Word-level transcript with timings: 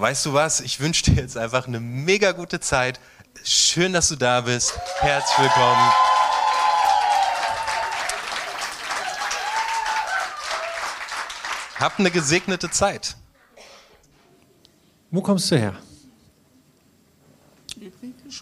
weißt 0.00 0.26
du 0.26 0.32
was? 0.32 0.60
Ich 0.60 0.80
wünsche 0.80 1.04
dir 1.04 1.22
jetzt 1.22 1.36
einfach 1.36 1.66
eine 1.66 1.80
mega 1.80 2.32
gute 2.32 2.60
Zeit. 2.60 3.00
Schön, 3.44 3.92
dass 3.92 4.08
du 4.08 4.16
da 4.16 4.40
bist. 4.40 4.78
Herzlich 5.00 5.38
willkommen. 5.38 5.92
Hab 11.78 11.98
eine 11.98 12.10
gesegnete 12.10 12.70
Zeit. 12.70 13.16
Wo 15.10 15.20
kommst 15.20 15.50
du 15.50 15.58
her? 15.58 15.76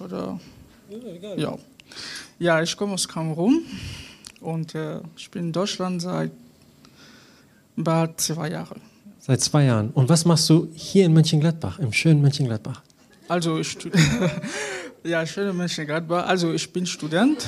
Oder? 0.00 0.40
Ja, 1.36 1.58
ja 2.38 2.62
ich 2.62 2.76
komme 2.76 2.94
aus 2.94 3.08
Kamerun 3.08 3.64
und 4.40 4.74
äh, 4.74 5.00
ich 5.16 5.30
bin 5.30 5.46
in 5.46 5.52
Deutschland 5.52 6.02
seit 6.02 6.32
bald 7.76 8.20
zwei 8.20 8.50
Jahren. 8.50 8.93
Seit 9.26 9.40
zwei 9.40 9.64
Jahren. 9.64 9.88
Und 9.88 10.10
was 10.10 10.26
machst 10.26 10.50
du 10.50 10.68
hier 10.74 11.06
in 11.06 11.14
Mönchengladbach, 11.14 11.78
im 11.78 11.94
schönen 11.94 12.20
Mönchengladbach? 12.20 12.82
Also 13.26 13.58
ich 13.58 13.74
ja, 15.02 15.24
schöne 15.26 15.54
Mönchengladbach. 15.54 16.26
Also 16.26 16.52
ich 16.52 16.70
bin 16.70 16.84
Student. 16.84 17.46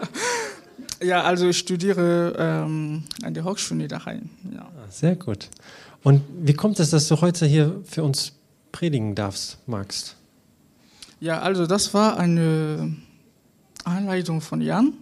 ja, 1.02 1.22
also 1.22 1.48
ich 1.48 1.56
studiere 1.56 2.34
ähm, 2.38 3.04
an 3.22 3.32
der 3.32 3.44
Hochschule 3.44 3.88
daheim. 3.88 4.28
Ja. 4.52 4.64
Ah, 4.64 4.90
sehr 4.90 5.16
gut. 5.16 5.48
Und 6.02 6.20
wie 6.42 6.52
kommt 6.52 6.78
es, 6.78 6.90
dass 6.90 7.08
du 7.08 7.22
heute 7.22 7.46
hier 7.46 7.80
für 7.86 8.04
uns 8.04 8.32
predigen 8.70 9.14
darfst, 9.14 9.56
magst? 9.66 10.14
Ja, 11.20 11.40
also 11.40 11.66
das 11.66 11.94
war 11.94 12.18
eine 12.18 12.94
Anleitung 13.84 14.42
von 14.42 14.60
Jan. 14.60 14.92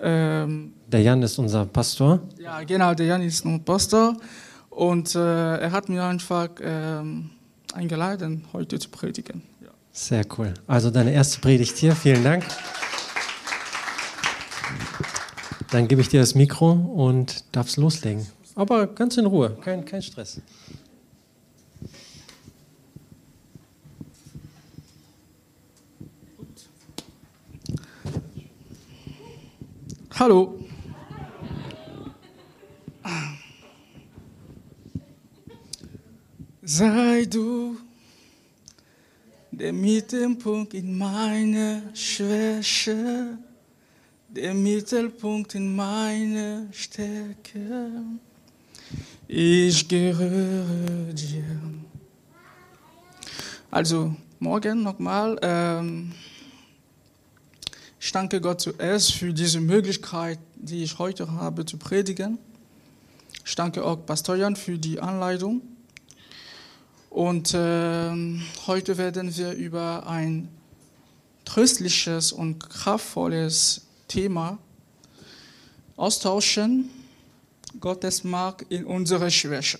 Ähm, 0.00 0.72
der 0.86 1.02
Jan 1.02 1.22
ist 1.22 1.38
unser 1.38 1.66
Pastor. 1.66 2.20
Ja, 2.38 2.62
genau, 2.62 2.94
der 2.94 3.04
Jan 3.04 3.20
ist 3.20 3.44
unser 3.44 3.58
Pastor. 3.58 4.16
Und 4.76 5.14
äh, 5.14 5.56
er 5.56 5.72
hat 5.72 5.88
mir 5.88 6.04
einfach 6.04 6.50
äh, 6.60 7.00
eingeladen, 7.72 8.44
heute 8.52 8.78
zu 8.78 8.90
predigen. 8.90 9.40
Ja. 9.62 9.70
Sehr 9.90 10.22
cool. 10.36 10.52
Also 10.66 10.90
deine 10.90 11.14
erste 11.14 11.40
Predigt 11.40 11.78
hier, 11.78 11.96
vielen 11.96 12.22
Dank. 12.22 12.44
Dann 15.70 15.88
gebe 15.88 16.02
ich 16.02 16.10
dir 16.10 16.20
das 16.20 16.34
Mikro 16.34 16.72
und 16.72 17.56
darfst 17.56 17.78
loslegen. 17.78 18.26
Aber 18.54 18.86
ganz 18.86 19.16
in 19.16 19.24
Ruhe, 19.24 19.56
kein, 19.62 19.82
kein 19.86 20.02
Stress. 20.02 20.42
Hallo. 30.18 30.66
Sei 36.68 37.26
du 37.26 37.76
der 39.52 39.72
Mittelpunkt 39.72 40.74
in 40.74 40.98
meiner 40.98 41.94
Schwäche, 41.94 43.38
der 44.28 44.52
Mittelpunkt 44.52 45.54
in 45.54 45.76
meiner 45.76 46.66
Stärke. 46.72 47.92
Ich 49.28 49.86
gehöre 49.86 51.12
dir. 51.12 51.44
Also, 53.70 54.16
morgen 54.40 54.82
nochmal. 54.82 55.38
Ähm, 55.42 56.10
ich 58.00 58.10
danke 58.10 58.40
Gott 58.40 58.60
zuerst 58.60 59.12
für 59.12 59.32
diese 59.32 59.60
Möglichkeit, 59.60 60.40
die 60.56 60.82
ich 60.82 60.98
heute 60.98 61.30
habe 61.30 61.64
zu 61.64 61.76
predigen. 61.76 62.38
Ich 63.44 63.54
danke 63.54 63.84
auch 63.84 64.04
Pastor 64.04 64.34
Jan 64.34 64.56
für 64.56 64.76
die 64.76 64.98
Anleitung. 64.98 65.62
Und 67.16 67.54
äh, 67.54 68.10
heute 68.66 68.98
werden 68.98 69.34
wir 69.34 69.52
über 69.52 70.06
ein 70.06 70.48
tröstliches 71.46 72.30
und 72.30 72.58
kraftvolles 72.58 73.86
Thema 74.06 74.58
austauschen. 75.96 76.90
Gottes 77.80 78.22
Mark 78.22 78.66
in 78.68 78.84
unserer 78.84 79.30
Schwäche. 79.30 79.78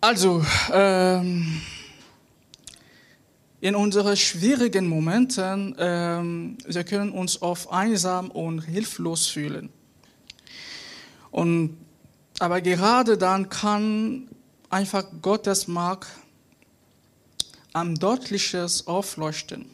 Also, 0.00 0.42
ähm, 0.72 1.60
in 3.60 3.74
unseren 3.74 4.16
schwierigen 4.16 4.88
Momenten, 4.88 5.76
ähm, 5.78 6.56
wir 6.66 6.84
können 6.84 7.12
uns 7.12 7.42
oft 7.42 7.70
einsam 7.70 8.30
und 8.30 8.62
hilflos 8.62 9.26
fühlen. 9.26 9.68
Und, 11.30 11.76
aber 12.38 12.62
gerade 12.62 13.18
dann 13.18 13.50
kann 13.50 14.26
einfach 14.70 15.04
Gottes 15.20 15.68
Mark 15.68 16.06
am 17.72 17.96
deutliches 17.96 18.86
aufleuchten. 18.86 19.66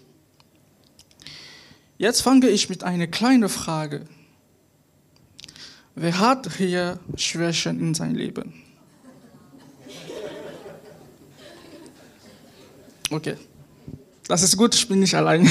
Jetzt 1.98 2.22
fange 2.22 2.48
ich 2.48 2.68
mit 2.68 2.82
einer 2.82 3.06
kleinen 3.06 3.48
Frage. 3.48 4.06
Wer 5.94 6.18
hat 6.18 6.52
hier 6.56 6.98
Schwächen 7.16 7.80
in 7.80 7.94
seinem 7.94 8.16
Leben? 8.16 8.62
Okay, 13.08 13.36
das 14.26 14.42
ist 14.42 14.56
gut, 14.56 14.74
ich 14.74 14.88
bin 14.88 14.98
nicht 14.98 15.14
allein. 15.14 15.48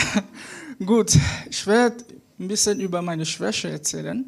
gut, 0.84 1.16
ich 1.48 1.66
werde 1.66 2.04
ein 2.38 2.48
bisschen 2.48 2.80
über 2.80 3.00
meine 3.00 3.24
Schwäche 3.24 3.70
erzählen. 3.70 4.24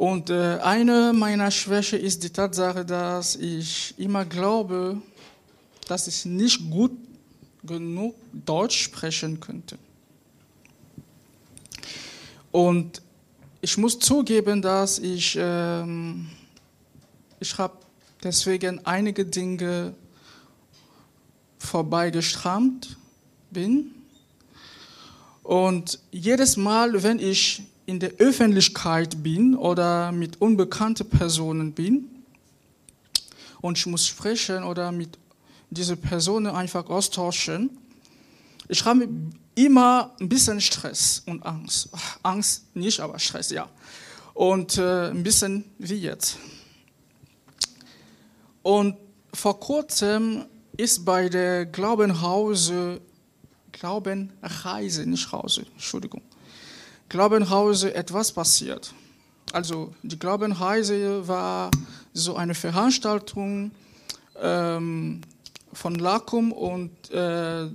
Und 0.00 0.30
äh, 0.30 0.56
eine 0.62 1.12
meiner 1.12 1.50
Schwächen 1.50 2.00
ist 2.00 2.22
die 2.22 2.30
Tatsache, 2.30 2.86
dass 2.86 3.36
ich 3.36 3.92
immer 3.98 4.24
glaube, 4.24 4.96
dass 5.88 6.06
ich 6.06 6.24
nicht 6.24 6.70
gut 6.70 6.92
genug 7.62 8.14
Deutsch 8.32 8.82
sprechen 8.84 9.38
könnte. 9.40 9.76
Und 12.50 13.02
ich 13.60 13.76
muss 13.76 13.98
zugeben, 13.98 14.62
dass 14.62 14.98
ich, 14.98 15.36
ähm, 15.38 16.30
ich 17.38 17.58
habe 17.58 17.76
deswegen 18.24 18.86
einige 18.86 19.26
Dinge 19.26 19.92
vorbeigestrammt 21.58 22.96
bin. 23.50 23.90
Und 25.42 25.98
jedes 26.10 26.56
Mal, 26.56 27.02
wenn 27.02 27.18
ich 27.18 27.64
in 27.90 27.98
der 27.98 28.12
Öffentlichkeit 28.18 29.20
bin 29.20 29.56
oder 29.56 30.12
mit 30.12 30.40
unbekannten 30.40 31.10
Personen 31.10 31.72
bin 31.72 32.08
und 33.60 33.76
ich 33.76 33.84
muss 33.86 34.06
sprechen 34.06 34.62
oder 34.62 34.92
mit 34.92 35.18
dieser 35.70 35.96
Person 35.96 36.46
einfach 36.46 36.88
austauschen, 36.88 37.68
ich 38.68 38.84
habe 38.84 39.08
immer 39.56 40.14
ein 40.20 40.28
bisschen 40.28 40.60
Stress 40.60 41.24
und 41.26 41.44
Angst. 41.44 41.88
Angst 42.22 42.64
nicht, 42.76 43.00
aber 43.00 43.18
Stress, 43.18 43.50
ja. 43.50 43.68
Und 44.34 44.78
äh, 44.78 45.10
ein 45.10 45.24
bisschen 45.24 45.64
wie 45.78 45.96
jetzt. 45.96 46.38
Und 48.62 48.94
vor 49.34 49.58
kurzem 49.58 50.44
ist 50.76 51.04
bei 51.04 51.28
der 51.28 51.66
Glaubenhause, 51.66 53.00
Glaubenreise, 53.72 55.06
nicht 55.06 55.32
Hause, 55.32 55.66
Entschuldigung, 55.72 56.22
Glaubenhause 57.10 57.92
etwas 57.92 58.32
passiert. 58.32 58.94
Also 59.52 59.92
die 60.04 60.18
Glaubenreise 60.18 61.26
war 61.26 61.72
so 62.14 62.36
eine 62.36 62.54
Veranstaltung 62.54 63.72
ähm, 64.40 65.20
von 65.72 65.96
LACUM 65.96 66.52
und 66.52 67.10
äh, 67.10 67.66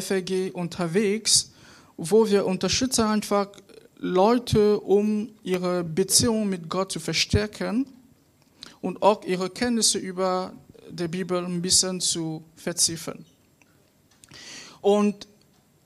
FEG 0.00 0.52
unterwegs, 0.54 1.52
wo 1.96 2.28
wir 2.28 2.44
unterstützen 2.46 3.04
einfach 3.04 3.48
Leute, 3.98 4.80
um 4.80 5.28
ihre 5.44 5.84
Beziehung 5.84 6.48
mit 6.48 6.68
Gott 6.68 6.90
zu 6.90 6.98
verstärken 6.98 7.86
und 8.80 9.02
auch 9.02 9.24
ihre 9.24 9.50
Kenntnisse 9.50 9.98
über 9.98 10.52
die 10.90 11.06
Bibel 11.06 11.44
ein 11.44 11.62
bisschen 11.62 12.00
zu 12.00 12.42
vertiefen. 12.56 13.24
Und 14.80 15.28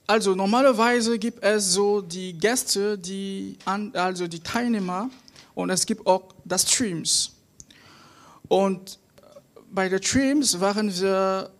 also 0.06 0.34
normalerweise 0.34 1.18
gibt 1.18 1.42
es 1.42 1.72
so 1.72 2.00
die 2.00 2.34
Gäste, 2.34 2.98
die 2.98 3.56
also 3.64 4.26
die 4.26 4.40
Teilnehmer 4.40 5.08
und 5.54 5.70
es 5.70 5.86
gibt 5.86 6.06
auch 6.06 6.34
das 6.44 6.62
Streams. 6.70 7.32
Und 8.48 8.98
bei 9.70 9.88
den 9.88 10.02
Streams 10.02 10.60
waren 10.60 10.94
wir, 10.94 11.50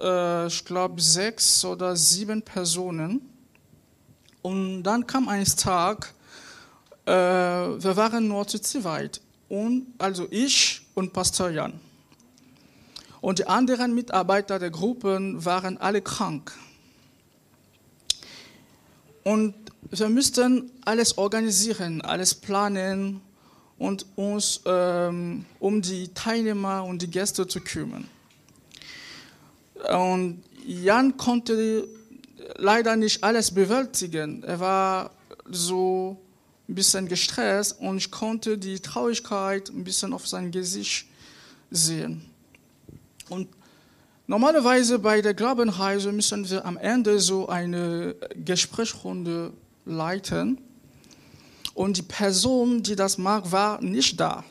äh, 0.00 0.46
ich 0.46 0.64
glaube, 0.64 1.00
sechs 1.00 1.64
oder 1.64 1.96
sieben 1.96 2.42
Personen. 2.42 3.20
Und 4.40 4.82
dann 4.82 5.06
kam 5.06 5.28
eines 5.28 5.56
Tag, 5.56 6.14
äh, 7.06 7.12
wir 7.12 7.96
waren 7.96 8.28
nur 8.28 8.46
zu 8.46 8.60
zweit. 8.60 9.20
Und, 9.48 9.86
also 9.98 10.26
ich 10.30 10.86
und 10.94 11.12
Pastor 11.12 11.50
Jan. 11.50 11.80
Und 13.20 13.40
die 13.40 13.46
anderen 13.46 13.94
Mitarbeiter 13.94 14.58
der 14.58 14.70
Gruppen 14.70 15.44
waren 15.44 15.76
alle 15.78 16.02
krank. 16.02 16.52
Und 19.24 19.54
wir 19.90 20.08
müssten 20.08 20.70
alles 20.84 21.18
organisieren, 21.18 22.02
alles 22.02 22.34
planen 22.34 23.20
und 23.78 24.06
uns 24.16 24.60
ähm, 24.66 25.46
um 25.58 25.82
die 25.82 26.08
Teilnehmer 26.08 26.84
und 26.84 27.02
die 27.02 27.10
Gäste 27.10 27.46
zu 27.46 27.60
kümmern. 27.60 28.06
Und 29.90 30.42
Jan 30.66 31.16
konnte 31.16 31.88
leider 32.56 32.96
nicht 32.96 33.24
alles 33.24 33.50
bewältigen. 33.50 34.42
Er 34.44 34.60
war 34.60 35.10
so 35.50 36.18
ein 36.68 36.74
bisschen 36.74 37.08
gestresst 37.08 37.78
und 37.80 37.98
ich 37.98 38.10
konnte 38.10 38.56
die 38.56 38.80
Traurigkeit 38.80 39.68
ein 39.68 39.84
bisschen 39.84 40.12
auf 40.12 40.26
sein 40.26 40.50
Gesicht 40.50 41.06
sehen. 41.70 42.22
Und 43.28 43.48
normalerweise 44.26 44.98
bei 44.98 45.20
der 45.20 45.34
Glaubenreise 45.34 46.12
müssen 46.12 46.48
wir 46.48 46.64
am 46.64 46.76
Ende 46.76 47.18
so 47.18 47.48
eine 47.48 48.14
Gesprächsrunde 48.36 49.52
leiten. 49.84 50.58
Und 51.74 51.96
die 51.96 52.02
Person, 52.02 52.82
die 52.82 52.94
das 52.94 53.18
mag, 53.18 53.50
war 53.50 53.80
nicht 53.82 54.20
da. 54.20 54.44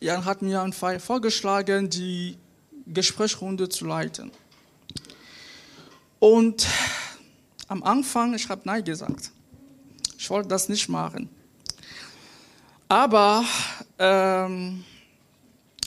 Jan 0.00 0.24
hat 0.24 0.42
mir 0.42 0.70
vorgeschlagen, 1.00 1.90
die 1.90 2.36
Gesprächsrunde 2.86 3.68
zu 3.68 3.86
leiten. 3.86 4.30
Und 6.18 6.66
am 7.68 7.82
Anfang, 7.82 8.34
ich 8.34 8.48
habe 8.48 8.62
Nein 8.64 8.84
gesagt. 8.84 9.30
Ich 10.18 10.30
wollte 10.30 10.48
das 10.48 10.68
nicht 10.68 10.88
machen. 10.88 11.28
Aber 12.88 13.44
ähm, 13.98 14.84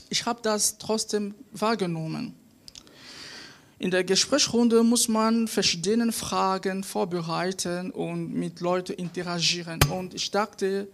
ich 0.08 0.26
habe 0.26 0.40
das 0.42 0.78
trotzdem 0.78 1.34
wahrgenommen. 1.52 2.34
In 3.78 3.90
der 3.90 4.04
Gesprächsrunde 4.04 4.82
muss 4.82 5.06
man 5.06 5.48
verschiedene 5.48 6.10
Fragen 6.10 6.82
vorbereiten 6.82 7.90
und 7.90 8.32
mit 8.32 8.60
Leuten 8.60 8.94
interagieren. 8.94 9.80
Und 9.90 10.14
ich 10.14 10.30
dachte, 10.30 10.88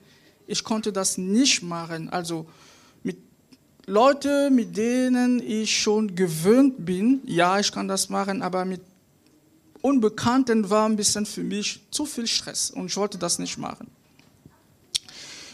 ich 0.47 0.65
konnte 0.65 0.93
das 0.93 1.17
nicht 1.17 1.63
machen. 1.63 2.09
Also 2.09 2.47
mit 3.05 3.19
Leuten, 3.87 4.55
mit 4.55 4.77
denen 4.77 5.41
ich 5.41 5.81
schon 5.81 6.17
gewöhnt 6.17 6.85
bin, 6.85 7.21
ja, 7.25 7.61
ich 7.61 7.71
kann 7.71 7.87
das 7.87 8.09
machen, 8.09 8.43
aber 8.43 8.65
mit 8.65 8.81
Unbekannten 9.81 10.69
war 10.71 10.89
ein 10.89 10.97
bisschen 10.97 11.27
für 11.27 11.43
mich 11.43 11.81
zu 11.91 12.07
viel 12.07 12.27
Stress 12.27 12.71
und 12.71 12.87
ich 12.87 12.97
wollte 12.97 13.19
das 13.19 13.39
nicht 13.39 13.59
machen. 13.59 13.89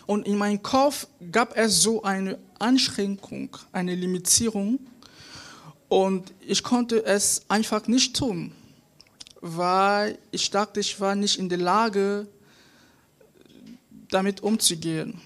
Und 0.09 0.27
in 0.27 0.39
meinem 0.39 0.63
Kopf 0.63 1.07
gab 1.31 1.55
es 1.55 1.83
so 1.83 2.03
eine 2.03 2.39
Einschränkung, 2.59 3.55
eine 3.73 3.95
Limitierung 3.95 4.79
und 5.91 6.33
ich 6.41 6.63
konnte 6.63 7.05
es 7.05 7.43
einfach 7.47 7.87
nicht 7.89 8.17
tun, 8.17 8.53
weil 9.43 10.19
ich 10.31 10.51
dachte, 10.51 10.81
ich 10.81 10.99
war 10.99 11.15
nicht 11.15 11.39
in 11.39 11.51
der 11.51 11.59
Lage, 11.59 12.27
damit 14.09 14.43
umzugehen. 14.43 15.21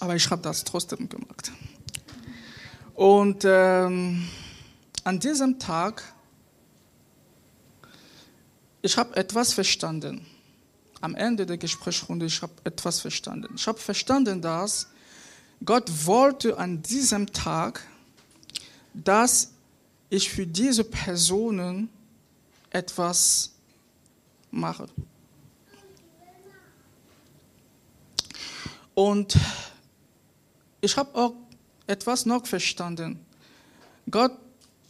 Aber 0.00 0.16
ich 0.16 0.30
habe 0.30 0.40
das 0.40 0.64
trotzdem 0.64 1.06
gemacht. 1.06 1.52
Und 2.94 3.42
ähm, 3.44 4.26
an 5.04 5.20
diesem 5.20 5.58
Tag, 5.58 6.02
ich 8.80 8.96
habe 8.96 9.14
etwas 9.16 9.52
verstanden. 9.52 10.24
Am 11.00 11.14
Ende 11.14 11.46
der 11.46 11.56
Gesprächsrunde, 11.56 12.26
ich 12.26 12.42
habe 12.42 12.52
etwas 12.64 13.00
verstanden. 13.00 13.54
Ich 13.56 13.66
habe 13.66 13.78
verstanden, 13.78 14.42
dass 14.42 14.88
Gott 15.64 15.90
wollte 16.06 16.58
an 16.58 16.82
diesem 16.82 17.32
Tag 17.32 17.82
dass 18.94 19.52
ich 20.08 20.30
für 20.30 20.46
diese 20.46 20.84
Personen 20.84 21.88
etwas 22.70 23.52
mache. 24.50 24.88
Und 28.94 29.36
ich 30.80 30.96
habe 30.96 31.14
auch 31.14 31.34
etwas 31.86 32.26
noch 32.26 32.46
verstanden. 32.46 33.24
Gott 34.10 34.32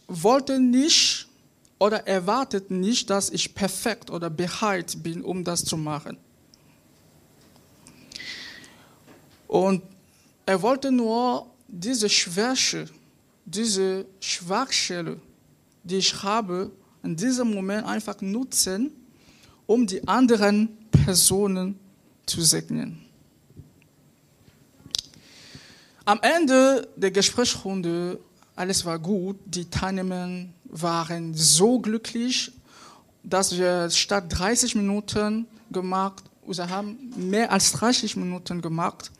wollte 0.07 0.59
nicht 0.59 1.10
oder 1.81 2.05
erwartet 2.07 2.69
nicht, 2.69 3.09
dass 3.09 3.31
ich 3.31 3.55
perfekt 3.55 4.11
oder 4.11 4.29
bereit 4.29 5.01
bin, 5.01 5.23
um 5.23 5.43
das 5.43 5.65
zu 5.65 5.77
machen. 5.77 6.17
Und 9.47 9.81
er 10.45 10.61
wollte 10.61 10.91
nur 10.91 11.47
diese 11.67 12.07
Schwäche 12.07 12.87
diese 13.45 14.05
Schwachstelle, 14.19 15.19
die 15.83 15.97
ich 15.97 16.23
habe, 16.23 16.71
in 17.03 17.15
diesem 17.15 17.51
Moment 17.51 17.87
einfach 17.87 18.21
nutzen, 18.21 18.91
um 19.65 19.87
die 19.87 20.07
anderen 20.07 20.69
Personen 20.91 21.79
zu 22.27 22.41
segnen. 22.41 22.99
Am 26.05 26.19
Ende 26.21 26.87
der 26.95 27.11
Gesprächsrunde, 27.11 28.19
alles 28.55 28.85
war 28.85 28.99
gut, 28.99 29.37
die 29.45 29.65
Teilnehmer 29.65 30.29
waren 30.71 31.33
so 31.35 31.79
glücklich, 31.79 32.51
dass 33.23 33.55
wir 33.57 33.89
statt 33.89 34.25
30 34.29 34.75
Minuten 34.75 35.45
gemacht, 35.69 36.23
wir 36.47 36.69
haben 36.69 37.13
mehr 37.15 37.51
als 37.51 37.71
30 37.73 38.15
Minuten 38.15 38.61
gemacht. 38.61 39.11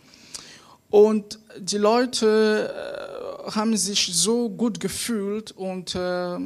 Und 0.89 1.39
die 1.57 1.77
Leute 1.77 2.73
haben 3.53 3.75
sich 3.77 4.11
so 4.13 4.49
gut 4.49 4.79
gefühlt 4.79 5.51
und 5.51 5.95
äh, 5.95 6.37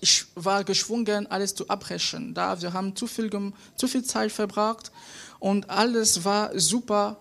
ich 0.00 0.26
war 0.34 0.64
geschwungen, 0.64 1.26
alles 1.26 1.54
zu 1.54 1.68
abbrechen. 1.68 2.34
Da 2.34 2.60
wir 2.60 2.72
haben 2.72 2.94
zu 2.94 3.06
viel, 3.06 3.30
zu 3.74 3.88
viel 3.88 4.04
Zeit 4.04 4.32
verbracht 4.32 4.92
und 5.38 5.70
alles 5.70 6.24
war 6.24 6.58
super 6.58 7.18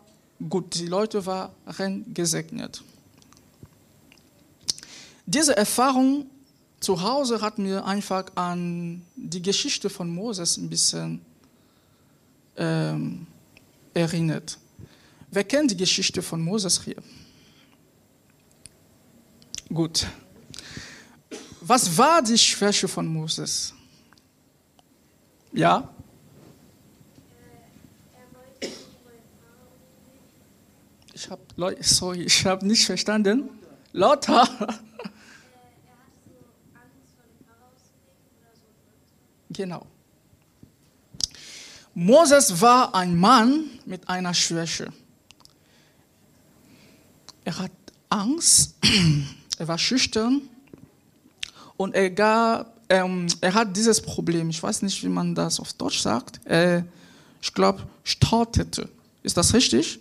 gut. 0.50 0.76
Die 0.76 0.88
Leute 0.88 1.26
waren 1.26 2.14
gesegnet. 2.14 2.84
Diese 5.26 5.56
Erfahrung 5.58 6.28
zu 6.86 7.02
Hause 7.02 7.42
hat 7.42 7.58
mir 7.58 7.84
einfach 7.84 8.26
an 8.36 9.02
die 9.16 9.42
Geschichte 9.42 9.90
von 9.90 10.08
Moses 10.08 10.58
ein 10.58 10.70
bisschen 10.70 11.20
ähm, 12.58 13.26
erinnert. 13.96 14.60
Wer 15.32 15.46
kennt 15.46 15.72
die 15.72 15.78
Geschichte 15.78 16.22
von 16.22 16.42
Moses 16.42 16.84
hier? 16.84 17.02
Gut. 19.74 20.06
Was 21.62 21.98
war 21.98 22.22
die 22.22 22.38
Schwäche 22.38 22.88
von 22.88 23.08
Moses? 23.08 23.74
Ja? 25.54 25.90
Ich 31.16 31.32
habe, 31.32 31.42
sorry, 31.82 32.22
ich 32.22 32.46
habe 32.46 32.68
nicht 32.68 32.86
verstanden. 32.86 33.50
Lauter. 33.92 34.48
Genau. 39.56 39.86
Moses 41.94 42.60
war 42.60 42.94
ein 42.94 43.16
Mann 43.16 43.70
mit 43.86 44.10
einer 44.10 44.34
Schwäche. 44.34 44.92
Er 47.46 47.58
hat 47.58 47.72
Angst 48.10 48.76
er 49.58 49.68
war 49.68 49.78
schüchtern 49.78 50.42
und 51.78 51.96
er, 51.96 52.10
gab, 52.10 52.82
ähm, 52.90 53.28
er 53.40 53.54
hat 53.54 53.76
dieses 53.78 54.02
Problem, 54.02 54.50
ich 54.50 54.62
weiß 54.62 54.82
nicht, 54.82 55.02
wie 55.04 55.10
man 55.10 55.34
das 55.34 55.60
auf 55.60 55.72
Deutsch 55.74 56.00
sagt, 56.00 56.46
äh, 56.48 56.84
ich 57.42 57.54
glaube, 57.54 57.84
stotterte. 58.04 58.90
Ist 59.24 59.38
das 59.38 59.54
richtig? 59.54 60.00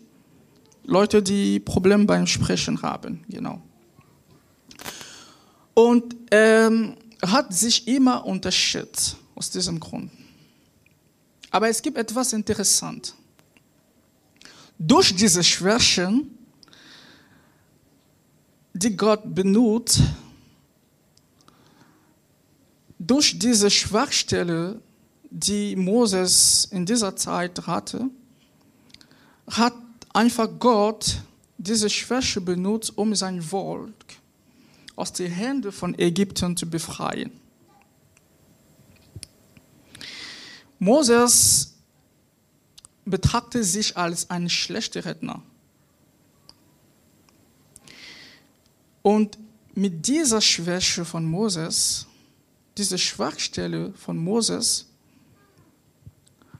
Leute, 0.83 1.23
die 1.23 1.61
Probleme 1.61 2.05
beim 2.05 2.27
Sprechen 2.27 2.83
haben, 2.83 3.25
genau. 3.29 3.63
Und 5.75 6.17
ähm, 6.31 6.97
hat 7.23 7.55
sich 7.55 7.87
immer 7.87 8.25
unterschätzt 8.27 9.17
aus 9.35 9.50
diesem 9.50 9.81
Grund. 9.81 10.11
Aber 11.50 11.69
es 11.69 11.81
gibt 11.81 11.99
etwas 11.99 12.33
Interessantes. 12.33 13.14
Durch 14.79 15.14
diese 15.14 15.45
Schwächen 15.45 16.35
die 18.75 18.97
Gott 18.97 19.23
benutzt, 19.35 20.00
durch 22.99 23.38
diese 23.38 23.71
Schwachstelle, 23.71 24.81
die 25.31 25.76
Moses 25.76 26.67
in 26.71 26.85
dieser 26.85 27.14
Zeit 27.14 27.67
hatte, 27.67 28.11
hat 29.49 29.75
einfach 30.12 30.49
Gott 30.59 31.19
diese 31.57 31.88
Schwäche 31.88 32.41
benutzt, 32.41 32.97
um 32.97 33.14
sein 33.14 33.41
Volk 33.41 33.95
aus 34.97 35.12
den 35.12 35.31
Händen 35.31 35.73
von 35.73 35.97
Ägypten 35.99 36.57
zu 36.57 36.69
befreien. 36.69 37.33
Moses 40.85 41.73
betrachtet 43.07 43.64
sich 43.64 43.97
als 43.97 44.29
ein 44.29 44.50
schlechter 44.50 45.03
Redner. 45.07 45.41
Und 49.00 49.38
mit 49.75 50.07
dieser 50.07 50.43
Schwäche 50.43 51.07
von 51.07 51.25
Moses, 51.25 52.07
diese 52.76 52.99
Schwachstelle 52.99 53.95
von 53.95 54.19
Moses, 54.19 54.87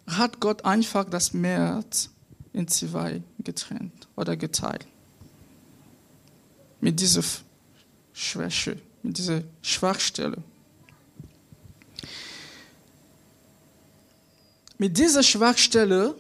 hat 0.07 0.41
Gott 0.41 0.65
einfach 0.65 1.05
das 1.05 1.35
Meer 1.35 1.85
in 2.55 2.67
zwei 2.67 3.23
getrennt 3.41 4.09
oder 4.17 4.39
geteilt. 4.39 4.87
Mit 6.81 6.99
dieser 6.99 7.23
Schwäche, 8.15 8.81
mit 9.03 9.19
dieser 9.19 9.43
Schwachstelle. 9.61 10.43
Mit 14.79 14.99
dieser 14.99 15.23
Schwachstelle 15.23 16.17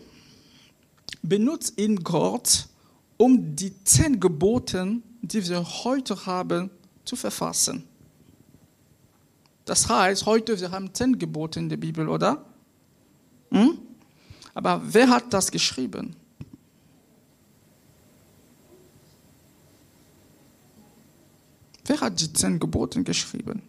benutzt 1.22 1.78
ihn 1.78 2.02
Gott, 2.04 2.68
um 3.16 3.56
die 3.56 3.72
zehn 3.84 4.20
Gebote, 4.20 5.00
die 5.22 5.48
wir 5.48 5.64
heute 5.84 6.26
haben, 6.26 6.70
zu 7.04 7.16
verfassen. 7.16 7.84
Das 9.64 9.88
heißt, 9.88 10.26
heute 10.26 10.60
wir 10.60 10.70
haben 10.70 10.92
zehn 10.94 11.18
Gebote 11.18 11.58
in 11.58 11.68
der 11.68 11.78
Bibel, 11.78 12.08
oder? 12.08 12.44
Hm? 13.50 13.78
Aber 14.52 14.80
wer 14.84 15.08
hat 15.08 15.32
das 15.32 15.50
geschrieben? 15.50 16.14
Wer 21.86 22.00
hat 22.00 22.20
die 22.20 22.32
zehn 22.32 22.58
Gebote 22.58 23.02
geschrieben? 23.02 23.62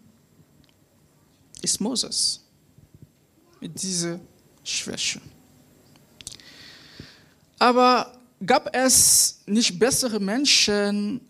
Ist 1.62 1.82
Moses. 1.82 2.44
Mit 3.60 3.82
dieser 3.82 4.20
Schwäche. 4.66 5.22
Aber 7.60 8.18
gab 8.46 8.76
es 8.76 9.42
nicht 9.46 9.80
bessere 9.80 10.20
Menschen 10.20 11.22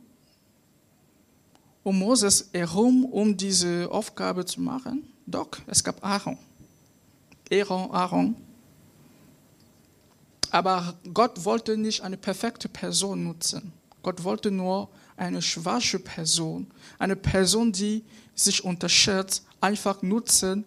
um 1.83 1.99
Moses 1.99 2.49
herum, 2.51 3.05
um 3.05 3.37
diese 3.37 3.87
Aufgabe 3.91 4.45
zu 4.45 4.61
machen? 4.61 5.07
Doch, 5.27 5.49
es 5.67 5.83
gab 5.83 6.03
Aaron. 6.03 6.37
Aaron, 7.51 7.91
Aaron. 7.91 8.35
Aber 10.49 10.95
Gott 11.13 11.43
wollte 11.45 11.77
nicht 11.77 12.01
eine 12.01 12.17
perfekte 12.17 12.69
Person 12.69 13.25
nutzen. 13.25 13.73
Gott 14.01 14.23
wollte 14.23 14.49
nur 14.49 14.89
eine 15.17 15.41
schwache 15.41 15.99
Person, 15.99 16.67
eine 16.97 17.15
Person, 17.15 17.71
die 17.71 18.03
sich 18.33 18.63
unterschätzt, 18.63 19.45
einfach 19.61 20.01
nutzen, 20.01 20.65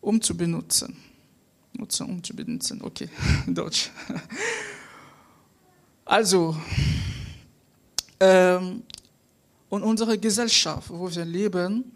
um 0.00 0.20
zu 0.20 0.36
benutzen. 0.36 0.96
Nutzen, 1.78 2.06
um 2.08 2.22
zu 2.22 2.34
benutzen. 2.34 2.82
Okay, 2.82 3.08
Deutsch. 3.46 3.90
Also, 6.04 6.56
ähm, 8.20 8.82
und 9.68 9.82
unsere 9.82 10.18
Gesellschaft, 10.18 10.90
wo 10.90 11.14
wir 11.14 11.24
leben, 11.24 11.92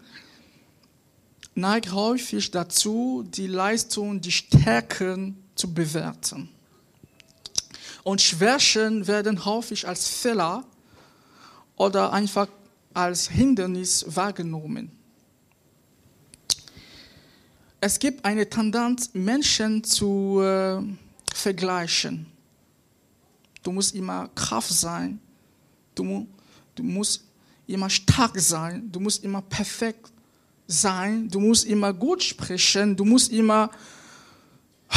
neigt 1.55 1.91
häufig 1.91 2.49
dazu, 2.51 3.23
die 3.27 3.47
Leistung, 3.47 4.21
die 4.21 4.31
Stärken 4.31 5.43
zu 5.55 5.73
bewerten. 5.73 6.49
Und 8.03 8.21
Schwächen 8.21 9.07
werden 9.07 9.45
häufig 9.45 9.87
als 9.87 10.07
Fehler 10.07 10.63
oder 11.75 12.13
einfach 12.13 12.47
als 12.93 13.29
Hindernis 13.29 14.05
wahrgenommen. 14.07 14.91
Es 17.85 17.99
gibt 17.99 18.23
eine 18.23 18.49
Tendenz, 18.49 19.09
Menschen 19.11 19.83
zu 19.83 20.39
äh, 20.41 20.81
vergleichen. 21.35 22.27
Du 23.61 23.73
musst 23.73 23.93
immer 23.93 24.29
Kraft 24.35 24.71
sein, 24.71 25.19
du, 25.93 26.25
du 26.75 26.81
musst 26.81 27.25
immer 27.67 27.89
stark 27.89 28.39
sein, 28.39 28.89
du 28.89 29.01
musst 29.01 29.21
immer 29.25 29.41
perfekt 29.41 30.13
sein, 30.65 31.27
du 31.27 31.41
musst 31.41 31.65
immer 31.65 31.91
gut 31.91 32.23
sprechen, 32.23 32.95
du 32.95 33.03
musst 33.03 33.33
immer 33.33 33.69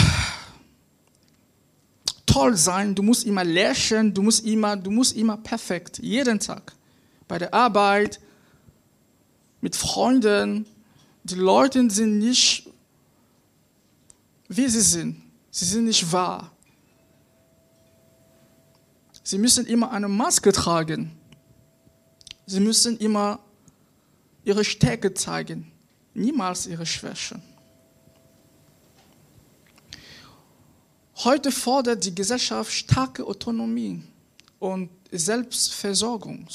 toll 2.25 2.57
sein, 2.57 2.95
du 2.95 3.03
musst 3.03 3.27
immer 3.27 3.43
lächeln, 3.43 4.15
du 4.15 4.23
musst 4.23 4.47
immer, 4.47 4.77
du 4.77 4.93
musst 4.93 5.17
immer 5.17 5.37
perfekt, 5.37 5.99
jeden 5.99 6.39
Tag. 6.39 6.73
Bei 7.27 7.37
der 7.37 7.53
Arbeit, 7.53 8.21
mit 9.61 9.75
Freunden, 9.75 10.67
die 11.25 11.35
Leute 11.35 11.91
sind 11.91 12.21
nicht, 12.21 12.69
wie 14.49 14.69
sie 14.69 14.81
sind. 14.81 15.23
Sie 15.51 15.65
sind 15.65 15.85
nicht 15.85 16.11
wahr. 16.13 16.53
Sie 19.23 19.39
müssen 19.39 19.67
immer 19.67 19.91
eine 19.91 20.09
Maske 20.09 20.53
tragen. 20.53 21.19
Sie 22.47 22.61
müssen 22.61 22.97
immer 22.99 23.41
ihre 24.45 24.65
Stärke 24.65 25.13
zeigen, 25.15 25.73
niemals 26.15 26.67
ihre 26.67 26.87
Schwächen. 26.87 27.43
Heute 31.25 31.51
fordert 31.51 32.05
die 32.05 32.15
Gesellschaft 32.15 32.71
starke 32.71 33.27
Autonomie 33.27 34.05
und 34.61 34.91
Selbstversorgung. 35.11 36.47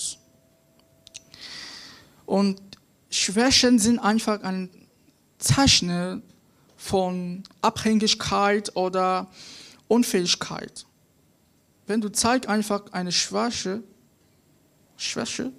Und 2.25 2.61
Schwächen 3.09 3.79
sind 3.79 3.99
einfach 3.99 4.41
ein 4.43 4.69
Zeichen 5.39 6.23
von 6.81 7.43
Abhängigkeit 7.61 8.75
oder 8.75 9.27
Unfähigkeit. 9.87 10.87
Wenn 11.85 12.01
du 12.01 12.09
zeigst 12.09 12.49
einfach 12.49 12.91
eine 12.91 13.11
Schwäche, 13.11 13.83
Schwäche, 14.97 15.51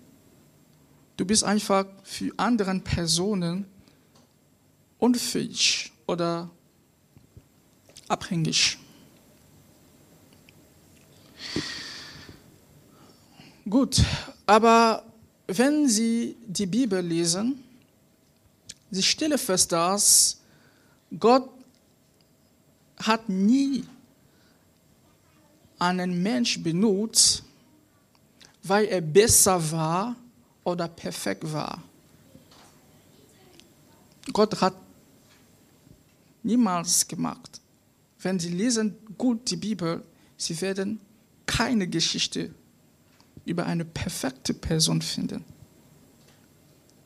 du 1.17 1.25
bist 1.25 1.45
einfach 1.45 1.87
für 2.03 2.33
andere 2.37 2.77
Personen 2.81 3.67
unfähig 4.99 5.93
oder 6.09 6.51
abhängig. 8.09 8.79
Gut, 13.71 14.03
aber 14.45 15.05
wenn 15.47 15.89
Sie 15.89 16.37
die 16.47 16.67
Bibel 16.67 17.01
lesen, 17.01 17.63
Sie 18.91 19.05
stellen 19.05 19.39
fest, 19.39 19.71
dass 19.71 20.42
Gott 21.19 21.51
hat 22.97 23.29
nie 23.29 23.85
einen 25.79 26.23
Mensch 26.23 26.63
benutzt, 26.63 27.43
weil 28.63 28.87
er 28.87 29.01
besser 29.01 29.73
war 29.73 30.17
oder 30.65 30.89
perfekt 30.89 31.53
war. 31.53 31.83
Gott 34.33 34.61
hat 34.61 34.75
niemals 36.43 37.07
gemacht. 37.09 37.61
Wenn 38.21 38.39
Sie 38.39 38.51
lesen 38.51 38.97
gut 39.19 39.51
die 39.51 39.57
Bibel, 39.57 40.05
Sie 40.37 40.61
werden 40.61 41.01
keine 41.47 41.89
Geschichte 41.89 42.55
über 43.45 43.67
eine 43.67 43.85
perfekte 43.85 44.55
Person 44.55 45.03
finden. 45.03 45.45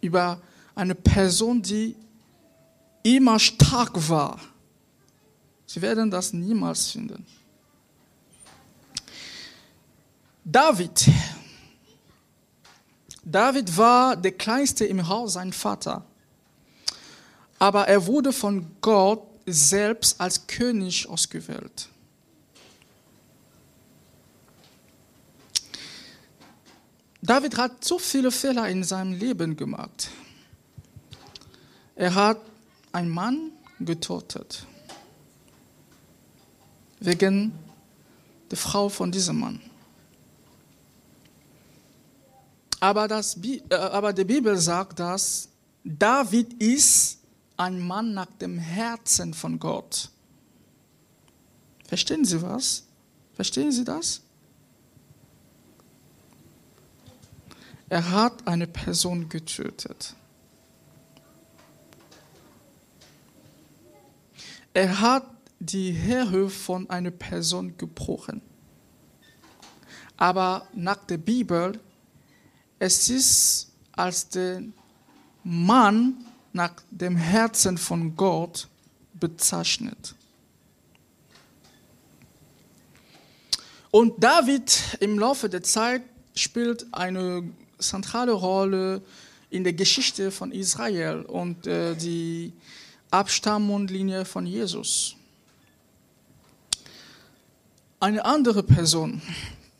Über 0.02 0.40
eine 0.74 0.94
Person, 0.94 1.62
die 1.62 1.96
immer 3.14 3.38
stark 3.38 4.08
war. 4.08 4.40
Sie 5.66 5.80
werden 5.80 6.10
das 6.10 6.32
niemals 6.32 6.90
finden. 6.90 7.24
David. 10.44 11.08
David 13.24 13.76
war 13.76 14.16
der 14.16 14.32
Kleinste 14.32 14.84
im 14.86 15.06
Haus 15.06 15.34
sein 15.34 15.52
Vater. 15.52 16.04
Aber 17.58 17.88
er 17.88 18.06
wurde 18.06 18.32
von 18.32 18.66
Gott 18.80 19.22
selbst 19.46 20.20
als 20.20 20.46
König 20.46 21.08
ausgewählt. 21.08 21.88
David 27.22 27.56
hat 27.56 27.84
so 27.84 27.98
viele 27.98 28.30
Fehler 28.30 28.68
in 28.68 28.84
seinem 28.84 29.12
Leben 29.12 29.56
gemacht. 29.56 30.10
Er 31.96 32.14
hat 32.14 32.40
einen 32.96 33.10
Mann 33.10 33.52
getötet. 33.78 34.66
Wegen 36.98 37.52
der 38.50 38.56
Frau 38.56 38.88
von 38.88 39.12
diesem 39.12 39.38
Mann. 39.38 39.60
Aber, 42.80 43.06
das, 43.06 43.36
äh, 43.36 43.74
aber 43.74 44.14
die 44.14 44.24
Bibel 44.24 44.56
sagt, 44.56 44.98
dass 44.98 45.50
David 45.84 46.54
ist 46.54 47.18
ein 47.58 47.80
Mann 47.80 48.14
nach 48.14 48.32
dem 48.40 48.58
Herzen 48.58 49.34
von 49.34 49.58
Gott. 49.58 50.10
Verstehen 51.86 52.24
Sie 52.24 52.40
was? 52.40 52.84
Verstehen 53.34 53.72
Sie 53.72 53.84
das? 53.84 54.22
Er 57.90 58.10
hat 58.10 58.48
eine 58.48 58.66
Person 58.66 59.28
getötet. 59.28 60.14
Er 64.76 65.00
hat 65.00 65.24
die 65.58 66.02
Höhe 66.02 66.50
von 66.50 66.90
einer 66.90 67.10
Person 67.10 67.78
gebrochen. 67.78 68.42
Aber 70.18 70.68
nach 70.74 70.98
der 71.06 71.16
Bibel, 71.16 71.80
es 72.78 73.08
ist 73.08 73.72
als 73.92 74.28
der 74.28 74.62
Mann 75.42 76.26
nach 76.52 76.74
dem 76.90 77.16
Herzen 77.16 77.78
von 77.78 78.14
Gott 78.16 78.68
bezeichnet. 79.14 80.14
Und 83.90 84.22
David 84.22 84.98
im 85.00 85.18
Laufe 85.18 85.48
der 85.48 85.62
Zeit 85.62 86.02
spielt 86.34 86.86
eine 86.92 87.50
zentrale 87.78 88.32
Rolle 88.32 89.00
in 89.48 89.64
der 89.64 89.72
Geschichte 89.72 90.30
von 90.30 90.52
Israel 90.52 91.22
und 91.22 91.66
äh, 91.66 91.94
die 91.94 92.52
Abstammungslinie 93.16 94.26
von 94.26 94.46
Jesus. 94.46 95.16
Eine 97.98 98.22
andere 98.24 98.62
Person, 98.62 99.22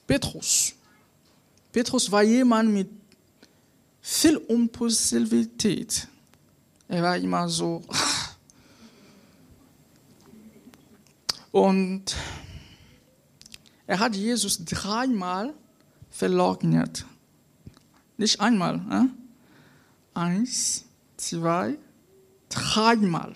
Petrus. 0.06 0.72
Petrus 1.70 2.10
war 2.10 2.22
jemand 2.22 2.70
mit 2.70 2.88
viel 4.00 4.36
Impulsivität. 4.48 6.08
Er 6.88 7.02
war 7.02 7.18
immer 7.18 7.46
so. 7.48 7.84
Und 11.52 12.16
er 13.86 13.98
hat 13.98 14.16
Jesus 14.16 14.64
dreimal 14.64 15.52
verleugnet. 16.10 17.04
Nicht 18.16 18.40
einmal. 18.40 18.80
Äh? 18.90 20.18
Eins, 20.18 20.86
zwei, 21.18 21.76
dreimal. 22.48 23.34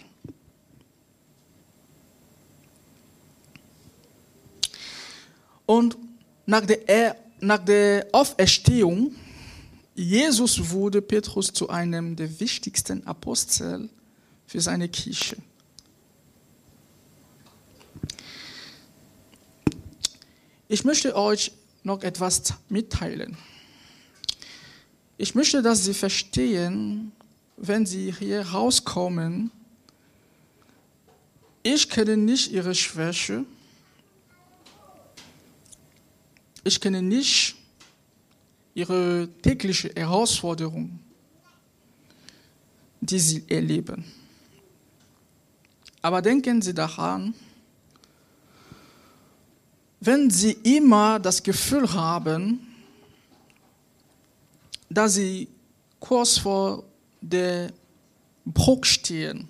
Und 5.67 5.97
nach 6.47 6.67
der, 6.67 7.17
nach 7.41 7.65
der 7.65 8.09
Auferstehung, 8.13 9.15
Jesus 9.95 10.71
wurde 10.71 11.01
Petrus 11.01 11.53
zu 11.53 11.69
einem 11.69 12.17
der 12.17 12.41
wichtigsten 12.41 13.07
Apostel 13.07 13.89
für 14.47 14.61
seine 14.61 14.89
Kirche. 14.89 15.37
Ich 20.67 20.85
möchte 20.85 21.17
euch 21.17 21.53
noch 21.83 22.03
etwas 22.03 22.55
mitteilen. 22.69 23.37
Ich 25.19 25.35
möchte, 25.35 25.63
dass 25.63 25.85
Sie 25.85 25.95
verstehen, 25.95 27.13
wenn 27.61 27.85
Sie 27.85 28.13
hier 28.13 28.41
rauskommen, 28.41 29.51
ich 31.63 31.91
kenne 31.91 32.17
nicht 32.17 32.51
Ihre 32.51 32.75
Schwäche, 32.75 33.45
ich 36.65 36.81
kenne 36.81 37.03
nicht 37.03 37.57
Ihre 38.73 39.29
tägliche 39.43 39.93
Herausforderung, 39.95 40.99
die 43.03 43.19
Sie 43.19 43.45
erleben. 43.47 44.05
Aber 46.01 46.23
denken 46.23 46.63
Sie 46.63 46.73
daran, 46.73 47.35
wenn 50.01 50.31
Sie 50.31 50.53
immer 50.63 51.19
das 51.19 51.43
Gefühl 51.43 51.93
haben, 51.93 52.67
dass 54.89 55.15
Sie 55.15 55.47
kurz 55.99 56.39
vor 56.39 56.90
der 57.21 57.73
Bruch 58.45 58.85
stehen, 58.85 59.49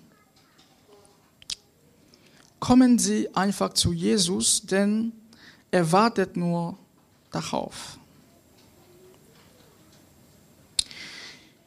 kommen 2.59 2.99
Sie 2.99 3.33
einfach 3.35 3.73
zu 3.73 3.91
Jesus, 3.91 4.61
denn 4.65 5.13
er 5.71 5.91
wartet 5.91 6.37
nur 6.37 6.77
darauf. 7.31 7.97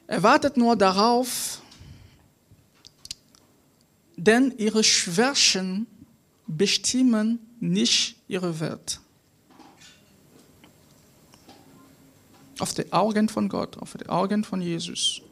Er 0.07 0.23
wartet 0.23 0.57
nur 0.57 0.77
darauf, 0.77 1.61
denn 4.17 4.55
ihre 4.59 4.85
Schwächen 4.85 5.87
bestimmen 6.47 7.39
nicht 7.59 8.17
ihre 8.29 8.61
Wert. 8.61 9.01
Auf 12.59 12.75
die 12.75 12.93
Augen 12.93 13.29
von 13.29 13.49
Gott, 13.49 13.79
auf 13.79 13.97
die 13.99 14.09
Augen 14.09 14.45
von 14.45 14.61
Jesus. 14.61 15.23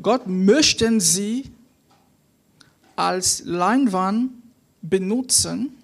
Gott 0.00 0.26
möchte 0.26 1.00
sie 1.00 1.50
als 2.94 3.42
Leinwand 3.44 4.32
benutzen, 4.82 5.76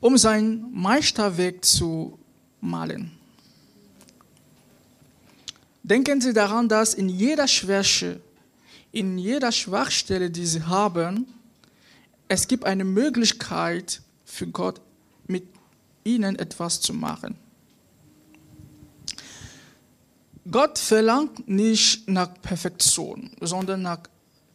um 0.00 0.16
sein 0.16 0.66
Meisterwerk 0.72 1.64
zu 1.64 2.18
malen. 2.60 3.12
Denken 5.82 6.20
Sie 6.20 6.32
daran, 6.32 6.68
dass 6.68 6.94
in 6.94 7.08
jeder 7.08 7.46
Schwäche, 7.46 8.20
in 8.90 9.18
jeder 9.18 9.52
Schwachstelle, 9.52 10.30
die 10.30 10.46
Sie 10.46 10.62
haben, 10.62 11.26
es 12.28 12.48
gibt 12.48 12.64
eine 12.64 12.84
Möglichkeit 12.84 14.02
für 14.24 14.48
Gott, 14.48 14.80
mit 15.28 15.44
ihnen 16.02 16.36
etwas 16.36 16.80
zu 16.80 16.92
machen. 16.92 17.36
Gott 20.50 20.78
verlangt 20.78 21.48
nicht 21.48 22.08
nach 22.08 22.32
Perfektion, 22.40 23.30
sondern 23.40 23.82
nach 23.82 24.00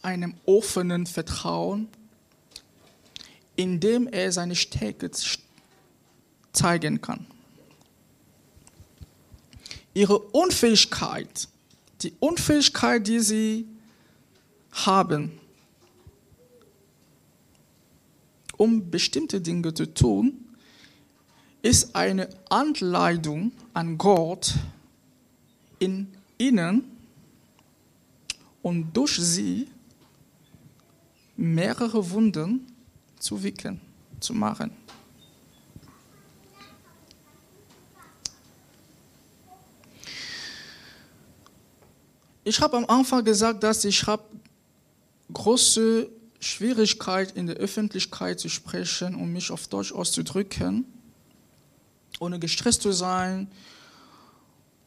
einem 0.02 0.36
offenen 0.46 1.06
Vertrauen, 1.06 1.90
in 3.56 3.80
dem 3.80 4.08
er 4.08 4.32
seine 4.32 4.56
Stärke 4.56 5.12
zeigen 6.54 7.02
kann. 7.02 7.26
Ihre 9.94 10.20
Unfähigkeit, 10.20 11.50
die 12.02 12.14
Unfähigkeit, 12.20 13.06
die 13.06 13.20
sie 13.20 13.68
haben, 14.72 15.40
um 18.56 18.90
bestimmte 18.90 19.42
Dinge 19.42 19.74
zu 19.74 19.94
tun, 19.94 20.56
ist 21.62 21.96
eine 21.96 22.30
Anleitung 22.50 23.52
an 23.74 23.98
Gott 23.98 24.56
in 25.82 26.08
ihnen 26.38 26.84
und 28.62 28.94
durch 28.94 29.18
sie 29.18 29.68
mehrere 31.36 32.12
Wunden 32.12 32.68
zu 33.18 33.42
wickeln, 33.42 33.82
zu 34.20 34.34
machen. 34.34 34.72
Ich 42.44 42.62
habe 42.62 42.78
am 42.78 42.86
Anfang 42.86 43.24
gesagt, 43.24 43.64
dass 43.64 43.84
ich 43.84 44.06
habe 44.06 44.24
große 45.34 46.10
Schwierigkeit, 46.40 47.32
in 47.32 47.48
der 47.48 47.56
Öffentlichkeit 47.56 48.40
zu 48.40 48.50
sprechen 48.50 49.16
und 49.16 49.34
mich 49.34 49.50
auf 49.50 49.68
Deutsch 49.68 49.92
auszudrücken, 49.92 50.86
ohne 52.20 52.38
gestresst 52.40 52.84
zu 52.84 52.92
sein. 52.92 53.48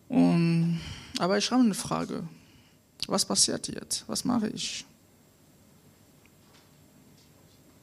Und, 0.08 0.80
aber 1.18 1.38
ich 1.38 1.50
habe 1.50 1.62
eine 1.62 1.74
Frage. 1.74 2.26
Was 3.06 3.24
passiert 3.24 3.68
jetzt? 3.68 4.04
Was 4.06 4.24
mache 4.24 4.48
ich? 4.48 4.84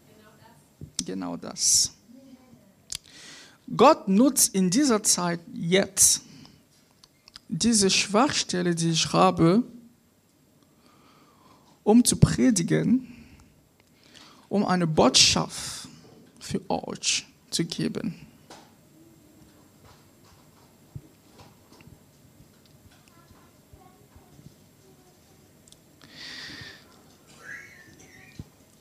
Genau 0.07 0.27
das. 0.97 1.05
Genau 1.05 1.37
das. 1.37 1.91
Gott 3.75 4.07
nutzt 4.07 4.53
in 4.55 4.69
dieser 4.69 5.03
Zeit 5.03 5.39
jetzt 5.53 6.21
diese 7.47 7.89
Schwachstelle, 7.89 8.75
die 8.75 8.91
ich 8.91 9.13
habe, 9.13 9.63
um 11.83 12.03
zu 12.03 12.17
predigen 12.17 13.11
um 14.51 14.65
eine 14.65 14.85
Botschaft 14.85 15.87
für 16.37 16.59
euch 16.69 17.25
zu 17.51 17.63
geben. 17.63 18.15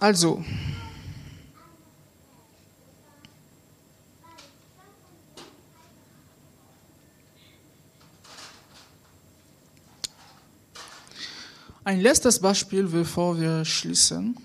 Also, 0.00 0.42
ein 11.84 12.00
letztes 12.00 12.40
Beispiel, 12.40 12.84
bevor 12.84 13.38
wir 13.38 13.64
schließen. 13.64 14.36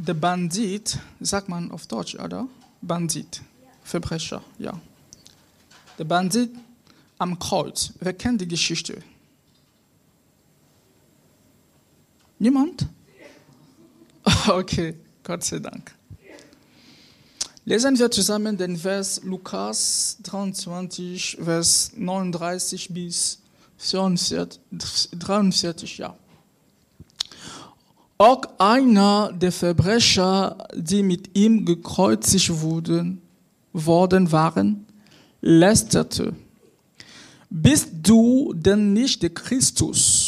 der 0.00 0.14
Bandit, 0.14 0.98
sagt 1.20 1.48
man 1.48 1.70
auf 1.70 1.86
Deutsch, 1.86 2.14
oder? 2.14 2.48
Bandit, 2.80 3.42
Verbrecher, 3.84 4.42
ja. 4.58 4.80
Der 5.98 6.04
Bandit 6.04 6.50
am 7.18 7.38
Kreuz. 7.38 7.92
Wer 8.00 8.14
kennt 8.14 8.40
die 8.40 8.48
Geschichte? 8.48 9.02
Niemand? 12.40 12.88
Okay, 14.48 14.94
Gott 15.22 15.44
sei 15.44 15.58
Dank. 15.58 15.94
Lesen 17.66 17.98
wir 17.98 18.10
zusammen 18.10 18.56
den 18.56 18.76
Vers 18.76 19.20
Lukas 19.22 20.16
23, 20.22 21.36
Vers 21.42 21.92
39 21.94 22.88
bis 22.94 23.42
43, 23.76 25.98
ja. 25.98 26.16
Auch 28.16 28.42
einer 28.58 29.32
der 29.32 29.52
Verbrecher, 29.52 30.56
die 30.74 31.02
mit 31.02 31.36
ihm 31.36 31.66
gekreuzigt 31.66 32.60
wurden, 32.60 33.20
worden 33.72 34.32
waren, 34.32 34.86
lästerte. 35.42 36.34
Bist 37.50 37.88
du 38.02 38.54
denn 38.54 38.92
nicht 38.92 39.22
der 39.22 39.30
Christus, 39.30 40.19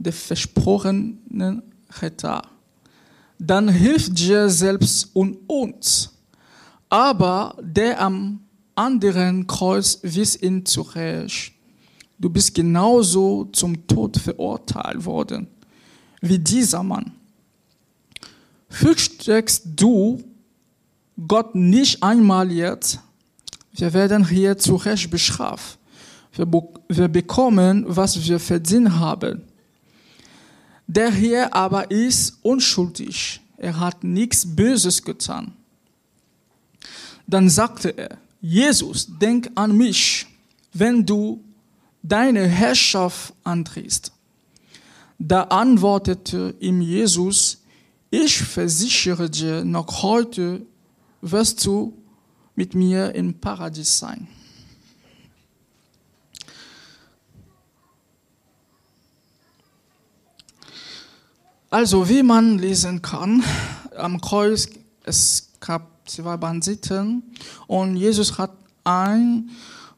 der 0.00 0.12
versprochene 0.12 1.62
Retter? 2.00 2.42
Dann 3.38 3.68
hilf 3.68 4.12
dir 4.12 4.48
selbst 4.48 5.10
und 5.14 5.38
uns. 5.46 6.10
Aber 6.88 7.56
der 7.60 8.00
am 8.00 8.40
anderen 8.74 9.46
Kreuz 9.46 9.98
wies 10.02 10.40
ihn 10.40 10.66
zurecht. 10.66 11.52
Du 12.18 12.28
bist 12.28 12.54
genauso 12.54 13.44
zum 13.52 13.86
Tod 13.86 14.18
verurteilt 14.18 15.04
worden 15.04 15.46
wie 16.20 16.38
dieser 16.38 16.82
Mann. 16.82 17.12
Fürchtest 18.68 19.62
du 19.76 20.22
Gott 21.26 21.54
nicht 21.54 22.02
einmal 22.02 22.52
jetzt? 22.52 23.00
Wir 23.72 23.92
werden 23.92 24.28
hier 24.28 24.58
zurecht 24.58 25.10
bestraft. 25.10 25.78
Wir 26.32 27.08
bekommen, 27.08 27.84
was 27.86 28.22
wir 28.26 28.38
verdient 28.38 28.92
haben. 28.92 29.42
Der 30.92 31.12
hier 31.12 31.54
aber 31.54 31.88
ist 31.92 32.38
unschuldig. 32.42 33.40
Er 33.56 33.78
hat 33.78 34.02
nichts 34.02 34.56
Böses 34.56 35.04
getan. 35.04 35.52
Dann 37.28 37.48
sagte 37.48 37.90
er, 37.90 38.18
Jesus, 38.40 39.06
denk 39.20 39.52
an 39.54 39.76
mich, 39.76 40.26
wenn 40.72 41.06
du 41.06 41.44
deine 42.02 42.48
Herrschaft 42.48 43.34
antrittst. 43.44 44.10
Da 45.16 45.44
antwortete 45.44 46.56
ihm 46.58 46.80
Jesus, 46.80 47.62
ich 48.10 48.38
versichere 48.38 49.30
dir, 49.30 49.64
noch 49.64 50.02
heute 50.02 50.66
wirst 51.20 51.64
du 51.64 51.96
mit 52.56 52.74
mir 52.74 53.14
im 53.14 53.34
Paradies 53.34 53.96
sein. 53.96 54.26
Also, 61.72 62.08
wie 62.08 62.24
man 62.24 62.58
lesen 62.58 63.00
kann, 63.00 63.44
am 63.96 64.20
Kreuz, 64.20 64.68
es 65.04 65.50
gab 65.60 65.86
zwei 66.04 66.36
Banditen 66.36 67.22
und 67.68 67.94
Jesus 67.94 68.38
hat 68.38 68.50
ein 68.82 69.50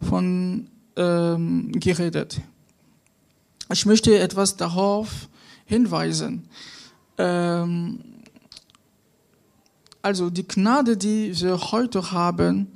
von 0.07 0.69
ähm, 0.97 1.73
geredet. 1.73 2.43
Ich 3.73 3.87
möchte 3.87 4.19
etwas 4.19 4.59
darauf 4.59 5.31
hinweisen. 5.65 6.47
Ähm, 7.17 8.01
also 10.03 10.29
die 10.29 10.47
Gnade, 10.47 10.99
die 10.99 11.41
wir 11.41 11.59
heute 11.73 12.13
haben, 12.13 12.67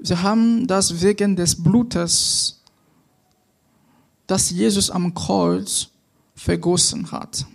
wir 0.00 0.20
haben 0.20 0.66
das 0.66 1.00
wegen 1.00 1.36
des 1.36 1.62
Blutes, 1.62 2.60
das 4.26 4.50
Jesus 4.50 4.90
am 4.90 5.14
Kreuz 5.14 5.90
vergossen 6.34 7.12
hat. 7.12 7.46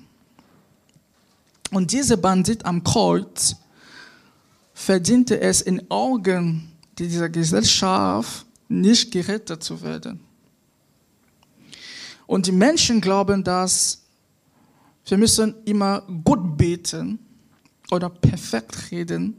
Und 1.76 1.92
dieser 1.92 2.16
Bandit 2.16 2.64
am 2.64 2.86
Kreuz 2.86 3.58
verdiente 4.74 5.42
es 5.42 5.60
in 5.62 5.92
Augen 5.92 6.72
dieser 6.98 7.28
Gesellschaft 7.28 8.46
nicht 8.70 9.12
gerettet 9.12 9.62
zu 9.62 9.82
werden. 9.82 10.22
Und 12.28 12.48
die 12.48 12.54
Menschen 12.54 13.02
glauben, 13.02 13.44
dass 13.44 14.06
wir 15.06 15.18
müssen 15.18 15.54
immer 15.66 16.04
gut 16.24 16.56
beten 16.56 17.20
oder 17.92 18.10
perfekt 18.10 18.90
reden 18.92 19.36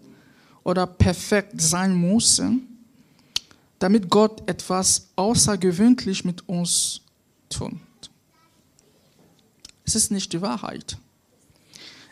oder 0.62 0.86
perfekt 0.86 1.58
sein 1.58 1.98
müssen, 1.98 2.84
damit 3.78 4.10
Gott 4.10 4.46
etwas 4.46 5.08
außergewöhnlich 5.16 6.26
mit 6.26 6.46
uns 6.46 7.00
tut. 7.48 7.80
Es 9.86 9.94
ist 9.94 10.10
nicht 10.10 10.34
die 10.34 10.42
Wahrheit. 10.42 10.98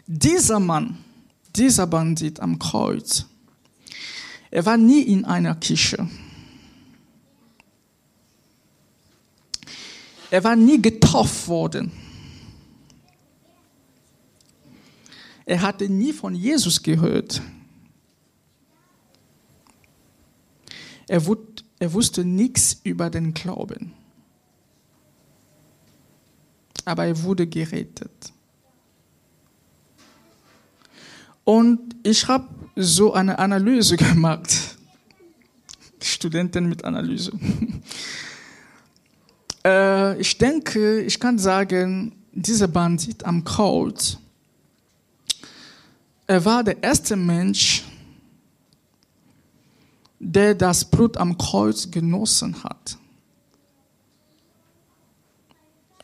Dieser 0.06 0.60
Mann, 0.60 0.98
dieser 1.56 1.86
Bandit 1.86 2.40
am 2.40 2.58
Kreuz, 2.58 3.26
er 4.50 4.66
war 4.66 4.76
nie 4.76 5.02
in 5.02 5.24
einer 5.24 5.54
Kirche. 5.54 6.08
Er 10.30 10.44
war 10.44 10.56
nie 10.56 10.80
getauft 10.80 11.48
worden. 11.48 11.90
Er 15.46 15.60
hatte 15.62 15.88
nie 15.88 16.12
von 16.12 16.34
Jesus 16.34 16.82
gehört. 16.82 17.42
Er, 21.06 21.24
wusste, 21.26 21.64
er 21.78 21.92
wusste 21.92 22.24
nichts 22.24 22.80
über 22.82 23.10
den 23.10 23.34
Glauben. 23.34 23.92
Aber 26.84 27.06
er 27.06 27.22
wurde 27.22 27.46
gerettet. 27.46 28.32
Und 31.44 31.94
ich 32.02 32.26
habe 32.26 32.48
so 32.74 33.12
eine 33.12 33.38
Analyse 33.38 33.96
gemacht. 33.96 34.76
Studenten 36.02 36.68
mit 36.68 36.84
Analyse. 36.84 37.32
äh, 39.64 40.20
ich 40.20 40.36
denke, 40.36 41.00
ich 41.00 41.18
kann 41.18 41.38
sagen, 41.38 42.12
dieser 42.32 42.68
Bandit 42.68 43.24
am 43.24 43.44
Kreuz, 43.44 44.18
er 46.26 46.44
war 46.44 46.64
der 46.64 46.82
erste 46.82 47.16
Mensch, 47.16 47.84
der 50.18 50.54
das 50.54 50.84
Blut 50.84 51.16
am 51.16 51.36
Kreuz 51.36 51.90
genossen 51.90 52.62
hat. 52.64 52.98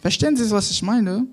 Verstehen 0.00 0.36
Sie, 0.36 0.50
was 0.50 0.70
ich 0.70 0.82
meine? 0.82 1.26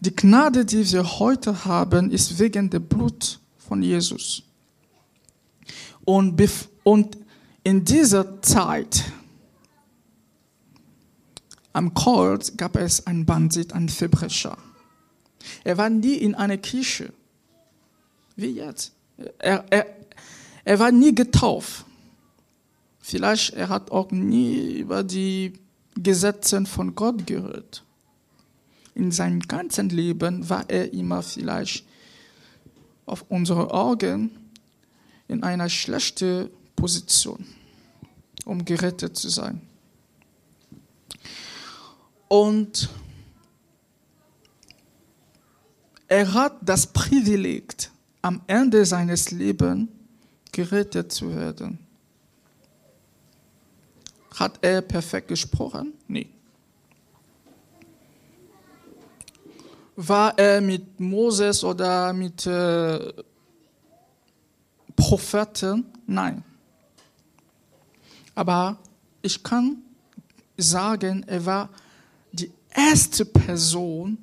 Die 0.00 0.16
Gnade, 0.16 0.64
die 0.64 0.90
wir 0.92 1.18
heute 1.18 1.66
haben, 1.66 2.10
ist 2.10 2.38
wegen 2.38 2.70
dem 2.70 2.86
Blut 2.86 3.38
von 3.58 3.82
Jesus. 3.82 4.42
Und, 6.06 6.42
und 6.84 7.18
in 7.62 7.84
dieser 7.84 8.40
Zeit 8.40 9.04
am 11.74 11.92
Kreuz 11.92 12.56
gab 12.56 12.76
es 12.76 13.06
einen 13.06 13.26
Bandit, 13.26 13.74
einen 13.74 13.90
Verbrecher. 13.90 14.56
Er 15.64 15.76
war 15.76 15.90
nie 15.90 16.14
in 16.14 16.34
einer 16.34 16.56
Kirche, 16.56 17.12
wie 18.36 18.52
jetzt. 18.52 18.92
Er, 19.38 19.66
er, 19.68 19.86
er 20.64 20.78
war 20.78 20.92
nie 20.92 21.14
getauft. 21.14 21.84
Vielleicht 23.00 23.52
er 23.52 23.68
hat 23.68 23.90
auch 23.90 24.10
nie 24.10 24.78
über 24.78 25.02
die 25.02 25.52
Gesetze 25.94 26.64
von 26.64 26.94
Gott 26.94 27.26
gehört 27.26 27.84
in 28.94 29.12
seinem 29.12 29.40
ganzen 29.40 29.88
Leben 29.88 30.48
war 30.48 30.68
er 30.68 30.92
immer 30.92 31.22
vielleicht 31.22 31.86
auf 33.06 33.24
unsere 33.28 33.72
Augen 33.72 34.30
in 35.28 35.42
einer 35.42 35.68
schlechten 35.68 36.50
Position, 36.76 37.46
um 38.44 38.64
gerettet 38.64 39.16
zu 39.16 39.28
sein. 39.28 39.60
Und 42.28 42.88
er 46.08 46.32
hat 46.32 46.56
das 46.62 46.86
Privileg, 46.86 47.74
am 48.22 48.42
Ende 48.46 48.84
seines 48.84 49.30
Lebens 49.30 49.88
gerettet 50.52 51.12
zu 51.12 51.34
werden. 51.34 51.78
Hat 54.34 54.58
er 54.62 54.82
perfekt 54.82 55.28
gesprochen? 55.28 55.92
Nee. 56.06 56.28
War 59.96 60.38
er 60.38 60.60
mit 60.60 60.98
Moses 60.98 61.62
oder 61.64 62.12
mit 62.12 62.46
äh, 62.46 63.12
Propheten? 64.96 65.84
Nein. 66.06 66.42
Aber 68.34 68.78
ich 69.22 69.42
kann 69.42 69.82
sagen, 70.56 71.24
er 71.26 71.44
war 71.44 71.68
die 72.32 72.50
erste 72.70 73.24
Person, 73.24 74.18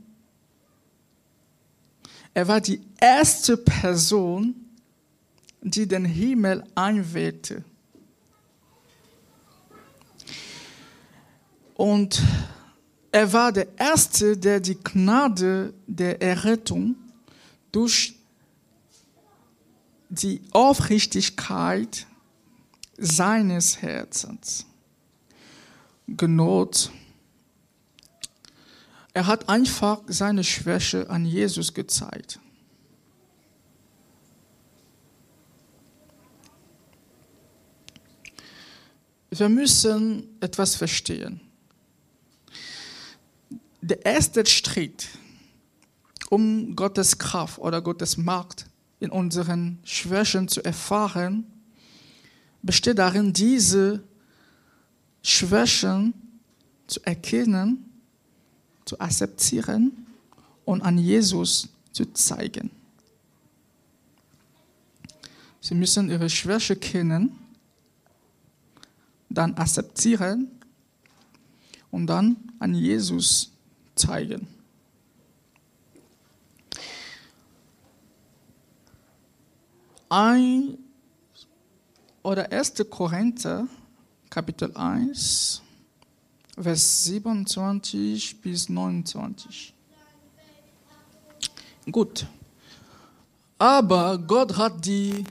er 2.34 2.47
war 2.47 2.62
die 2.62 2.82
erste 2.99 3.58
Person, 3.58 4.56
die 5.62 5.88
den 5.88 6.06
Himmel 6.06 6.63
einwählte. 6.75 7.63
Und 11.75 12.21
er 13.12 13.34
war 13.34 13.52
der 13.52 13.67
Erste, 13.78 14.38
der 14.38 14.60
die 14.60 14.76
Gnade 14.76 15.74
der 15.88 16.22
Errettung 16.22 16.96
durch 17.72 18.15
die 20.10 20.41
Aufrichtigkeit 20.52 22.06
seines 22.98 23.82
Herzens 23.82 24.65
genot. 26.08 26.91
Er 29.13 29.28
hat 29.28 29.50
einfach 29.50 30.02
seine 30.08 30.43
Schwäche 30.43 31.10
an 31.10 31.26
Jesus 31.26 31.74
gezeigt. 31.74 32.39
Wir 39.30 39.50
müssen 39.50 40.38
etwas 40.39 40.76
verstehen. 40.76 41.46
Der 43.88 44.06
erste 44.06 44.45
Schritt, 44.45 45.08
um 46.30 46.76
Gottes 46.76 47.17
Kraft 47.17 47.58
oder 47.58 47.82
Gottes 47.82 48.17
Macht 48.17 48.65
in 49.00 49.10
unseren 49.10 49.80
Schwächen 49.86 50.50
zu 50.50 50.62
erfahren, 50.62 51.45
besteht 52.62 52.97
darin, 53.00 53.32
diese 53.32 54.04
Schwächen 55.23 56.13
zu 56.88 57.00
erkennen, 57.06 57.89
zu 58.84 59.00
akzeptieren 59.00 60.06
und 60.65 60.82
an 60.82 60.97
Jesus 60.97 61.69
zu 61.93 62.12
zeigen. 62.12 62.69
Sie 65.62 65.76
müssen 65.76 66.10
ihre 66.10 66.30
Schwäche 66.30 66.76
kennen, 66.76 67.38
dann 69.30 69.54
akzeptieren 69.54 70.52
und 71.89 72.08
dann 72.08 72.36
an 72.60 72.76
Jesus 72.76 73.54
zeigen. 73.97 74.47
Ein 80.10 80.77
oder 82.23 82.51
1. 82.51 82.75
Korinther, 82.89 83.67
Kapitel 84.29 84.75
1, 84.75 85.62
Vers 86.60 87.03
27 87.03 88.41
bis 88.41 88.69
29. 88.69 89.73
Gut. 91.91 92.25
Aber 93.60 94.17
Gott 94.17 94.57
hat 94.57 94.86
die 94.86 95.23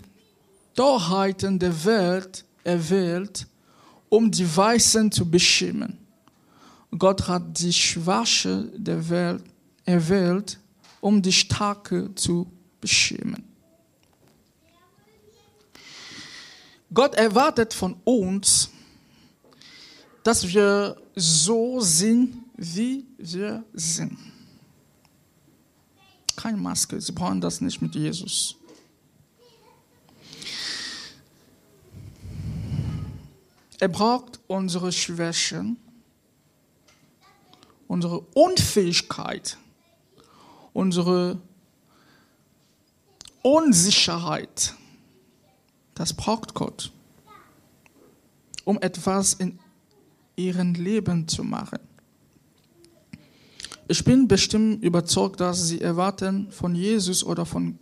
Torheiten 0.74 1.58
der 1.58 1.84
Welt 1.84 2.44
erwählt, 2.64 3.46
um 4.08 4.30
die 4.30 4.56
Weißen 4.56 5.10
zu 5.10 5.28
beschämen. 5.28 6.05
Gott 6.98 7.26
hat 7.28 7.58
die 7.58 7.72
Schwache 7.72 8.70
der 8.76 9.08
Welt 9.08 9.44
erwählt, 9.84 10.58
um 11.00 11.22
die 11.22 11.32
Starke 11.32 12.14
zu 12.14 12.50
beschämen. 12.80 13.44
Gott 16.92 17.14
erwartet 17.14 17.74
von 17.74 17.96
uns, 18.04 18.70
dass 20.22 20.46
wir 20.46 20.96
so 21.14 21.80
sind, 21.80 22.36
wie 22.56 23.06
wir 23.18 23.64
sind. 23.72 24.18
Keine 26.36 26.56
Maske, 26.56 27.00
Sie 27.00 27.12
brauchen 27.12 27.40
das 27.40 27.60
nicht 27.60 27.80
mit 27.80 27.94
Jesus. 27.94 28.56
Er 33.78 33.88
braucht 33.88 34.40
unsere 34.46 34.90
Schwächen, 34.90 35.76
unsere 37.88 38.20
Unfähigkeit, 38.34 39.58
unsere 40.72 41.38
Unsicherheit. 43.42 44.74
Das 45.94 46.12
braucht 46.12 46.54
Gott, 46.54 46.92
um 48.64 48.80
etwas 48.80 49.34
in 49.34 49.58
ihrem 50.36 50.74
Leben 50.74 51.28
zu 51.28 51.42
machen. 51.42 51.78
Ich 53.88 54.04
bin 54.04 54.26
bestimmt 54.26 54.82
überzeugt, 54.82 55.40
dass 55.40 55.68
sie 55.68 55.80
erwarten 55.80 56.50
von 56.50 56.74
Jesus 56.74 57.22
oder 57.22 57.46
von, 57.46 57.78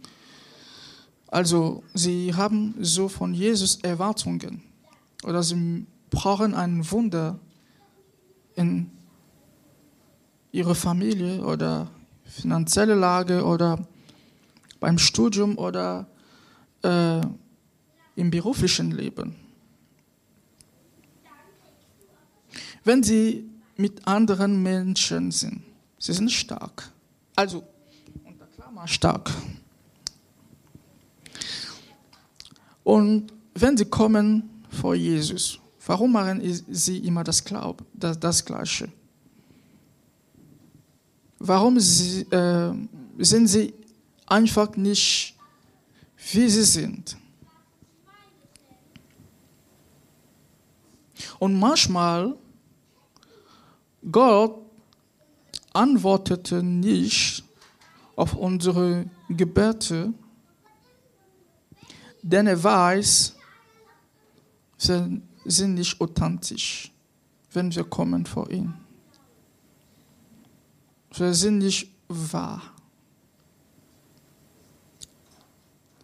also 1.28 1.82
sie 1.94 2.34
haben 2.34 2.74
so 2.78 3.08
von 3.08 3.32
Jesus 3.32 3.76
Erwartungen 3.76 4.62
oder 5.24 5.42
sie 5.42 5.86
brauchen 6.10 6.54
ein 6.54 6.88
Wunder 6.90 7.40
in 8.54 8.90
ihrer 10.54 10.76
Familie 10.76 11.44
oder 11.44 11.88
finanzielle 12.24 12.94
Lage 12.94 13.44
oder 13.44 13.86
beim 14.78 14.98
Studium 14.98 15.58
oder 15.58 16.06
äh, 16.82 17.20
im 18.14 18.30
beruflichen 18.30 18.92
Leben. 18.92 19.34
Wenn 22.84 23.02
sie 23.02 23.50
mit 23.76 24.06
anderen 24.06 24.62
Menschen 24.62 25.32
sind, 25.32 25.62
sie 25.98 26.12
sind 26.12 26.30
stark. 26.30 26.88
Also, 27.34 27.64
unter 28.24 28.46
Klammer 28.46 28.86
stark. 28.86 29.32
Und 32.84 33.32
wenn 33.54 33.76
sie 33.76 33.86
kommen 33.86 34.62
vor 34.70 34.94
Jesus, 34.94 35.58
warum 35.84 36.12
machen 36.12 36.40
sie 36.70 36.98
immer 36.98 37.24
das, 37.24 37.44
Glaub, 37.44 37.82
das, 37.92 38.20
das 38.20 38.44
Gleiche? 38.44 38.88
Warum 41.38 41.78
sie, 41.80 42.22
äh, 42.30 42.72
sind 43.18 43.48
sie 43.48 43.74
einfach 44.26 44.76
nicht, 44.76 45.36
wie 46.32 46.48
sie 46.48 46.64
sind? 46.64 47.16
Und 51.38 51.58
manchmal, 51.58 52.36
Gott 54.10 54.60
antwortete 55.72 56.62
nicht 56.62 57.44
auf 58.16 58.34
unsere 58.34 59.06
Gebete, 59.28 60.12
denn 62.22 62.46
er 62.46 62.62
weiß, 62.62 63.36
wir 64.78 65.20
sind 65.44 65.74
nicht 65.74 66.00
authentisch, 66.00 66.90
wenn 67.52 67.74
wir 67.74 67.84
kommen 67.84 68.24
vor 68.24 68.50
ihn. 68.50 68.83
Wir 71.16 71.32
sind 71.32 71.58
nicht 71.58 71.90
wahr. 72.08 72.60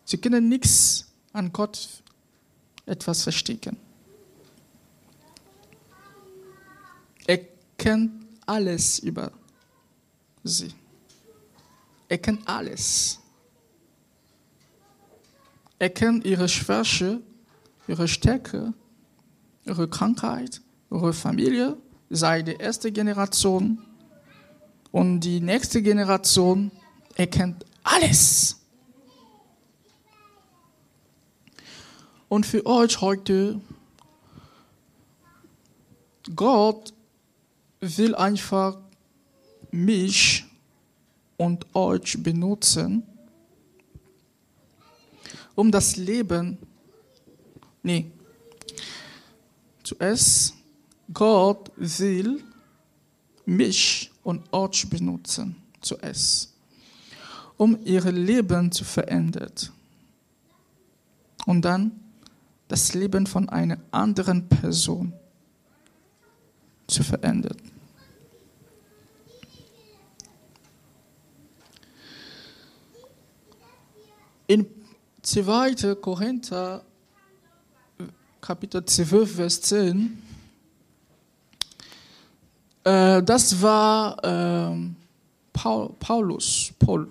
Sie 0.05 0.19
können 0.19 0.49
nichts 0.49 1.07
an 1.33 1.53
Gott 1.53 2.03
etwas 2.87 3.23
verstecken. 3.23 3.77
Er 7.27 7.41
kennt 7.77 8.27
alles 8.47 9.01
über 9.01 9.33
sie. 10.45 10.73
Er 12.09 12.19
kennt 12.19 12.49
alles. 12.49 13.19
Er 15.79 15.91
kennt 15.91 16.25
ihre 16.25 16.49
Schwäche, 16.49 17.21
ihre 17.89 18.07
Stärke, 18.07 18.75
ihre 19.65 19.89
Krankheit, 19.89 20.61
ihre 20.91 21.13
Familie, 21.13 21.77
sei 22.11 22.43
die 22.43 22.57
erste 22.57 22.93
Generation 22.93 23.79
und 24.93 25.21
die 25.21 25.41
nächste 25.41 25.83
Generation. 25.83 26.71
Er 27.15 27.27
kennt 27.27 27.65
alles. 27.83 28.57
Und 32.29 32.47
für 32.47 32.65
euch 32.65 33.01
heute, 33.01 33.61
Gott 36.35 36.95
will 37.81 38.15
einfach 38.15 38.79
mich 39.71 40.45
und 41.37 41.75
euch 41.75 42.23
benutzen, 42.23 43.03
um 45.55 45.73
das 45.73 45.97
Leben, 45.97 46.59
nee, 47.83 48.11
zuerst, 49.83 50.55
Gott 51.13 51.73
will 51.77 52.45
mich 53.45 54.10
und 54.23 54.53
euch 54.53 54.89
benutzen, 54.89 55.57
zuerst, 55.81 56.53
um 57.57 57.79
ihr 57.85 58.03
Leben 58.11 58.71
zu 58.73 58.85
verändern. 58.85 59.53
Und 61.47 61.63
dann 61.63 61.93
das 62.69 62.95
Leben 62.95 63.27
von 63.27 63.49
einer 63.49 63.79
anderen 63.91 64.49
Person 64.49 65.13
zu 66.87 67.03
verändern. 67.03 67.57
In 74.47 74.67
2. 75.23 75.95
Korinther, 75.97 76.85
Kapitel 78.41 78.85
12, 78.85 79.37
Vers 79.37 79.61
10, 79.63 80.30
Äh, 82.91 83.23
das 83.23 83.63
war 83.63 84.17
ähm, 84.25 84.97
Paul, 85.53 85.95
Paulus, 86.01 86.73
Paul. 86.79 87.09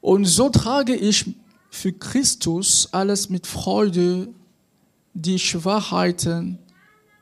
Und 0.00 0.26
so 0.26 0.50
trage 0.50 0.94
ich 0.94 1.34
für 1.70 1.92
Christus 1.92 2.88
alles 2.92 3.30
mit 3.30 3.46
Freude, 3.46 4.28
die 5.14 5.38
Schwachheiten, 5.38 6.58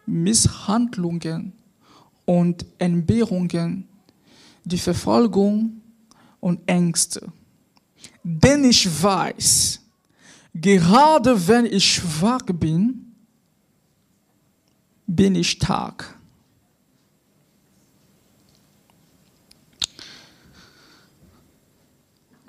Misshandlungen 0.07 1.53
und 2.25 2.67
Entbehrungen, 2.79 3.87
die 4.65 4.79
Verfolgung 4.79 5.81
und 6.41 6.61
Ängste. 6.67 7.33
Denn 8.23 8.65
ich 8.65 8.85
weiß, 9.03 9.81
gerade 10.55 11.49
wenn 11.49 11.67
ich 11.67 11.85
schwach 11.85 12.47
bin, 12.47 13.13
bin 15.07 15.37
ich 15.37 15.51
stark. 15.51 16.16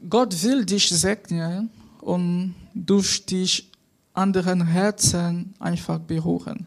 Gott 0.10 0.42
will 0.44 0.66
dich 0.66 0.90
segnen 0.90 1.70
und 2.02 2.56
durch 2.74 3.26
dich 3.26 3.72
anderen 4.14 4.66
Herzen 4.66 5.54
einfach 5.60 6.00
berühren. 6.00 6.66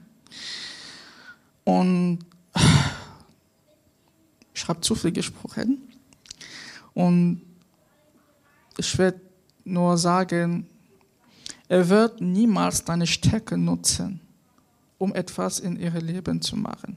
Und 1.64 2.18
ich 4.54 4.68
habe 4.68 4.80
zu 4.80 4.94
viel 4.94 5.12
gesprochen. 5.12 5.88
Und 6.94 7.42
ich 8.76 8.98
werde 8.98 9.20
nur 9.64 9.96
sagen, 9.96 10.66
er 11.68 11.88
wird 11.88 12.20
niemals 12.20 12.84
deine 12.84 13.06
Stärke 13.06 13.56
nutzen, 13.56 14.20
um 14.98 15.14
etwas 15.14 15.60
in 15.60 15.78
ihrem 15.78 16.04
Leben 16.04 16.42
zu 16.42 16.56
machen. 16.56 16.96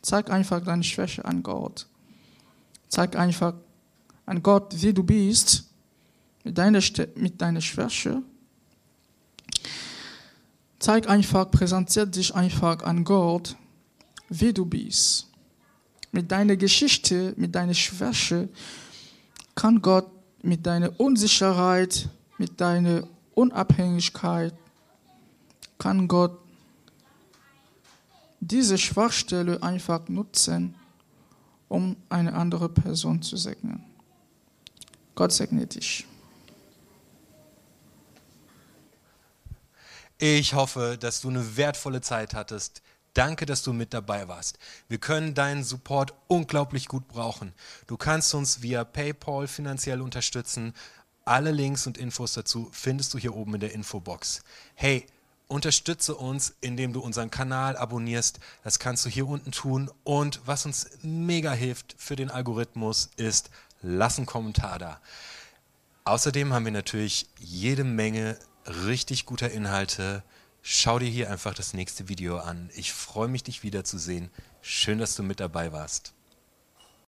Zeig 0.00 0.30
einfach 0.30 0.62
deine 0.62 0.84
Schwäche 0.84 1.24
an 1.24 1.42
Gott. 1.42 1.86
Zeig 2.88 3.16
einfach 3.16 3.54
an 4.26 4.42
Gott, 4.42 4.74
wie 4.82 4.92
du 4.92 5.02
bist, 5.02 5.64
mit 6.44 6.58
deiner, 6.58 6.80
mit 7.14 7.40
deiner 7.40 7.60
Schwäche. 7.60 8.22
Zeig 10.78 11.08
einfach, 11.08 11.50
präsentiert 11.50 12.14
dich 12.14 12.34
einfach 12.34 12.82
an 12.82 13.04
Gott, 13.04 13.56
wie 14.28 14.52
du 14.52 14.66
bist. 14.66 15.28
Mit 16.12 16.30
deiner 16.30 16.56
Geschichte, 16.56 17.34
mit 17.36 17.54
deiner 17.54 17.74
Schwäche 17.74 18.48
kann 19.54 19.80
Gott 19.80 20.10
mit 20.42 20.64
deiner 20.64 20.98
Unsicherheit, 21.00 22.08
mit 22.38 22.60
deiner 22.60 23.02
Unabhängigkeit, 23.34 24.54
kann 25.78 26.06
Gott 26.06 26.38
diese 28.38 28.78
Schwachstelle 28.78 29.62
einfach 29.62 30.08
nutzen, 30.08 30.76
um 31.68 31.96
eine 32.08 32.32
andere 32.34 32.68
Person 32.68 33.20
zu 33.22 33.36
segnen. 33.36 33.85
Gott 35.16 35.32
segne 35.32 35.66
dich. 35.66 36.06
Ich 40.18 40.54
hoffe, 40.54 40.96
dass 41.00 41.22
du 41.22 41.30
eine 41.30 41.56
wertvolle 41.56 42.02
Zeit 42.02 42.34
hattest. 42.34 42.82
Danke, 43.14 43.46
dass 43.46 43.62
du 43.62 43.72
mit 43.72 43.94
dabei 43.94 44.28
warst. 44.28 44.58
Wir 44.88 44.98
können 44.98 45.32
deinen 45.32 45.64
Support 45.64 46.12
unglaublich 46.26 46.86
gut 46.86 47.08
brauchen. 47.08 47.54
Du 47.86 47.96
kannst 47.96 48.34
uns 48.34 48.60
via 48.60 48.84
PayPal 48.84 49.48
finanziell 49.48 50.02
unterstützen. 50.02 50.74
Alle 51.24 51.50
Links 51.50 51.86
und 51.86 51.96
Infos 51.96 52.34
dazu 52.34 52.68
findest 52.72 53.14
du 53.14 53.18
hier 53.18 53.34
oben 53.34 53.54
in 53.54 53.60
der 53.60 53.72
Infobox. 53.72 54.42
Hey, 54.74 55.06
unterstütze 55.48 56.14
uns, 56.14 56.54
indem 56.60 56.92
du 56.92 57.00
unseren 57.00 57.30
Kanal 57.30 57.76
abonnierst. 57.76 58.38
Das 58.64 58.78
kannst 58.78 59.06
du 59.06 59.08
hier 59.08 59.26
unten 59.26 59.52
tun. 59.52 59.90
Und 60.04 60.40
was 60.44 60.66
uns 60.66 60.88
mega 61.02 61.52
hilft 61.52 61.94
für 61.98 62.16
den 62.16 62.30
Algorithmus 62.30 63.08
ist, 63.16 63.50
lass 63.82 64.18
einen 64.18 64.26
Kommentar 64.26 64.78
da. 64.78 65.00
Außerdem 66.04 66.52
haben 66.52 66.64
wir 66.64 66.72
natürlich 66.72 67.26
jede 67.38 67.84
Menge 67.84 68.38
richtig 68.66 69.26
guter 69.26 69.50
Inhalte 69.50 70.22
Schau 70.68 70.98
dir 70.98 71.08
hier 71.08 71.30
einfach 71.30 71.54
das 71.54 71.74
nächste 71.74 72.08
Video 72.08 72.38
an. 72.38 72.70
Ich 72.74 72.92
freue 72.92 73.28
mich, 73.28 73.44
dich 73.44 73.62
wiederzusehen. 73.62 74.32
Schön, 74.62 74.98
dass 74.98 75.14
du 75.14 75.22
mit 75.22 75.38
dabei 75.38 75.70
warst. 75.70 76.12